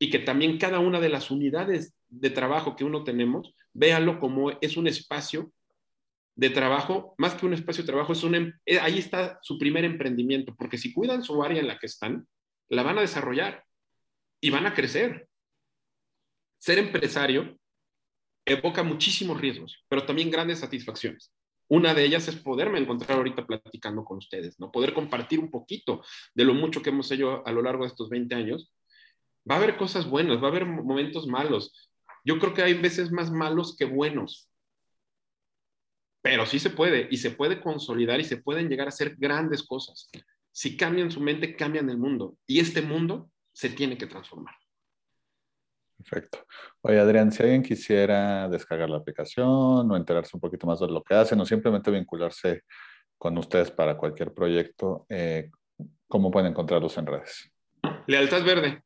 y 0.00 0.10
que 0.10 0.18
también 0.18 0.58
cada 0.58 0.80
una 0.80 0.98
de 0.98 1.08
las 1.08 1.30
unidades 1.30 1.94
de 2.08 2.30
trabajo 2.30 2.74
que 2.74 2.82
uno 2.82 3.04
tenemos, 3.04 3.54
véalo 3.72 4.18
como 4.18 4.50
es 4.60 4.76
un 4.76 4.88
espacio 4.88 5.52
de 6.34 6.50
trabajo, 6.50 7.14
más 7.18 7.34
que 7.34 7.46
un 7.46 7.54
espacio 7.54 7.82
de 7.82 7.88
trabajo, 7.88 8.12
es 8.12 8.22
un, 8.22 8.34
em, 8.34 8.52
eh, 8.64 8.80
ahí 8.80 8.98
está 8.98 9.38
su 9.42 9.58
primer 9.58 9.84
emprendimiento, 9.84 10.54
porque 10.56 10.78
si 10.78 10.92
cuidan 10.92 11.22
su 11.22 11.42
área 11.42 11.60
en 11.60 11.68
la 11.68 11.78
que 11.78 11.86
están, 11.86 12.26
la 12.68 12.82
van 12.82 12.98
a 12.98 13.02
desarrollar 13.02 13.64
y 14.40 14.50
van 14.50 14.66
a 14.66 14.74
crecer. 14.74 15.28
Ser 16.58 16.78
empresario 16.78 17.58
evoca 18.44 18.82
muchísimos 18.82 19.40
riesgos, 19.40 19.84
pero 19.88 20.06
también 20.06 20.30
grandes 20.30 20.60
satisfacciones. 20.60 21.32
Una 21.68 21.94
de 21.94 22.04
ellas 22.04 22.28
es 22.28 22.36
poderme 22.36 22.78
encontrar 22.78 23.18
ahorita 23.18 23.46
platicando 23.46 24.04
con 24.04 24.18
ustedes, 24.18 24.58
¿no? 24.58 24.70
Poder 24.70 24.92
compartir 24.92 25.38
un 25.38 25.50
poquito 25.50 26.02
de 26.34 26.44
lo 26.44 26.54
mucho 26.54 26.82
que 26.82 26.90
hemos 26.90 27.10
hecho 27.10 27.46
a 27.46 27.52
lo 27.52 27.62
largo 27.62 27.84
de 27.84 27.88
estos 27.88 28.10
20 28.10 28.34
años. 28.34 28.72
Va 29.50 29.54
a 29.54 29.58
haber 29.58 29.76
cosas 29.76 30.08
buenas, 30.08 30.42
va 30.42 30.48
a 30.48 30.50
haber 30.50 30.66
momentos 30.66 31.26
malos. 31.26 31.90
Yo 32.24 32.38
creo 32.38 32.52
que 32.52 32.62
hay 32.62 32.74
veces 32.74 33.10
más 33.10 33.30
malos 33.30 33.76
que 33.76 33.86
buenos. 33.86 34.51
Pero 36.22 36.46
sí 36.46 36.58
se 36.58 36.70
puede 36.70 37.08
y 37.10 37.16
se 37.16 37.32
puede 37.32 37.60
consolidar 37.60 38.20
y 38.20 38.24
se 38.24 38.36
pueden 38.36 38.68
llegar 38.68 38.86
a 38.86 38.90
hacer 38.90 39.16
grandes 39.18 39.62
cosas. 39.64 40.08
Si 40.52 40.76
cambian 40.76 41.10
su 41.10 41.20
mente, 41.20 41.56
cambian 41.56 41.90
el 41.90 41.98
mundo. 41.98 42.36
Y 42.46 42.60
este 42.60 42.80
mundo 42.80 43.30
se 43.52 43.70
tiene 43.70 43.98
que 43.98 44.06
transformar. 44.06 44.54
Perfecto. 45.96 46.46
Oye, 46.80 46.98
Adrián, 46.98 47.30
si 47.30 47.42
alguien 47.42 47.62
quisiera 47.62 48.48
descargar 48.48 48.90
la 48.90 48.98
aplicación 48.98 49.90
o 49.90 49.96
enterarse 49.96 50.30
un 50.34 50.40
poquito 50.40 50.66
más 50.66 50.80
de 50.80 50.88
lo 50.88 51.02
que 51.02 51.14
hacen 51.14 51.40
o 51.40 51.46
simplemente 51.46 51.90
vincularse 51.90 52.62
con 53.16 53.36
ustedes 53.38 53.70
para 53.70 53.96
cualquier 53.96 54.32
proyecto, 54.32 55.06
eh, 55.08 55.50
¿cómo 56.08 56.30
pueden 56.30 56.50
encontrarlos 56.50 56.96
en 56.98 57.06
redes? 57.06 57.52
Lealtad 58.06 58.44
Verde. 58.44 58.82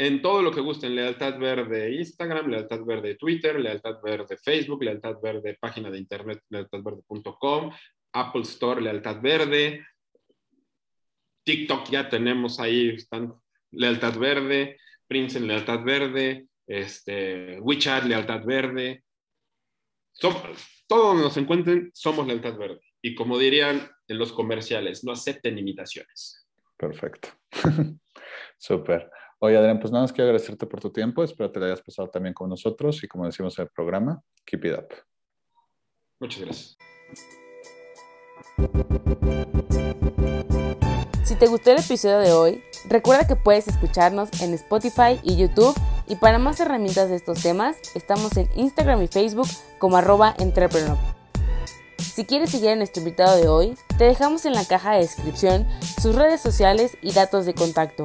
En 0.00 0.22
todo 0.22 0.40
lo 0.40 0.50
que 0.50 0.62
gusten, 0.62 0.94
Lealtad 0.94 1.38
Verde 1.38 1.92
Instagram, 1.92 2.48
Lealtad 2.48 2.82
Verde 2.86 3.16
Twitter, 3.16 3.60
Lealtad 3.60 4.00
Verde 4.02 4.38
Facebook, 4.38 4.82
Lealtad 4.82 5.20
Verde 5.20 5.58
página 5.60 5.90
de 5.90 5.98
internet, 5.98 6.42
lealtadverde.com, 6.48 7.70
Apple 8.14 8.40
Store, 8.40 8.80
Lealtad 8.80 9.20
Verde, 9.20 9.86
TikTok 11.44 11.90
ya 11.90 12.08
tenemos 12.08 12.58
ahí, 12.60 12.94
están 12.94 13.34
Lealtad 13.72 14.18
Verde, 14.18 14.78
Prince 15.06 15.38
Lealtad 15.38 15.84
Verde, 15.84 16.46
este, 16.66 17.60
WeChat, 17.60 18.04
Lealtad 18.04 18.42
Verde. 18.46 19.04
todos 20.18 20.56
donde 20.88 21.24
nos 21.24 21.36
encuentren, 21.36 21.90
somos 21.92 22.26
Lealtad 22.26 22.56
Verde. 22.56 22.80
Y 23.02 23.14
como 23.14 23.36
dirían 23.36 23.86
en 24.08 24.18
los 24.18 24.32
comerciales, 24.32 25.04
no 25.04 25.12
acepten 25.12 25.58
imitaciones. 25.58 26.48
Perfecto. 26.78 27.28
Súper. 28.56 29.10
Oye, 29.42 29.56
Adrián, 29.56 29.80
pues 29.80 29.90
nada 29.90 30.04
más 30.04 30.12
quiero 30.12 30.28
agradecerte 30.28 30.66
por 30.66 30.80
tu 30.80 30.92
tiempo. 30.92 31.24
Espero 31.24 31.50
te 31.50 31.58
lo 31.58 31.64
hayas 31.64 31.80
pasado 31.80 32.10
también 32.10 32.34
con 32.34 32.50
nosotros 32.50 33.02
y 33.02 33.08
como 33.08 33.24
decimos 33.24 33.58
en 33.58 33.64
el 33.64 33.70
programa, 33.70 34.22
keep 34.44 34.66
it 34.66 34.74
up. 34.74 34.88
Muchas 36.20 36.42
gracias. 36.42 36.78
Si 41.24 41.36
te 41.36 41.46
gustó 41.46 41.70
el 41.70 41.78
episodio 41.78 42.18
de 42.18 42.32
hoy, 42.32 42.62
recuerda 42.86 43.26
que 43.26 43.34
puedes 43.34 43.66
escucharnos 43.66 44.28
en 44.42 44.52
Spotify 44.52 45.18
y 45.22 45.36
YouTube 45.36 45.74
y 46.06 46.16
para 46.16 46.38
más 46.38 46.60
herramientas 46.60 47.08
de 47.08 47.16
estos 47.16 47.42
temas, 47.42 47.78
estamos 47.94 48.36
en 48.36 48.46
Instagram 48.56 49.00
y 49.02 49.06
Facebook 49.06 49.48
como 49.78 49.96
arroba 49.96 50.34
entrepreneur. 50.38 50.98
Si 51.98 52.26
quieres 52.26 52.50
seguir 52.50 52.70
a 52.70 52.76
nuestro 52.76 53.00
invitado 53.00 53.40
de 53.40 53.48
hoy, 53.48 53.74
te 53.96 54.04
dejamos 54.04 54.44
en 54.44 54.52
la 54.52 54.66
caja 54.66 54.92
de 54.92 55.00
descripción 55.00 55.66
sus 56.02 56.14
redes 56.14 56.42
sociales 56.42 56.98
y 57.00 57.12
datos 57.12 57.46
de 57.46 57.54
contacto. 57.54 58.04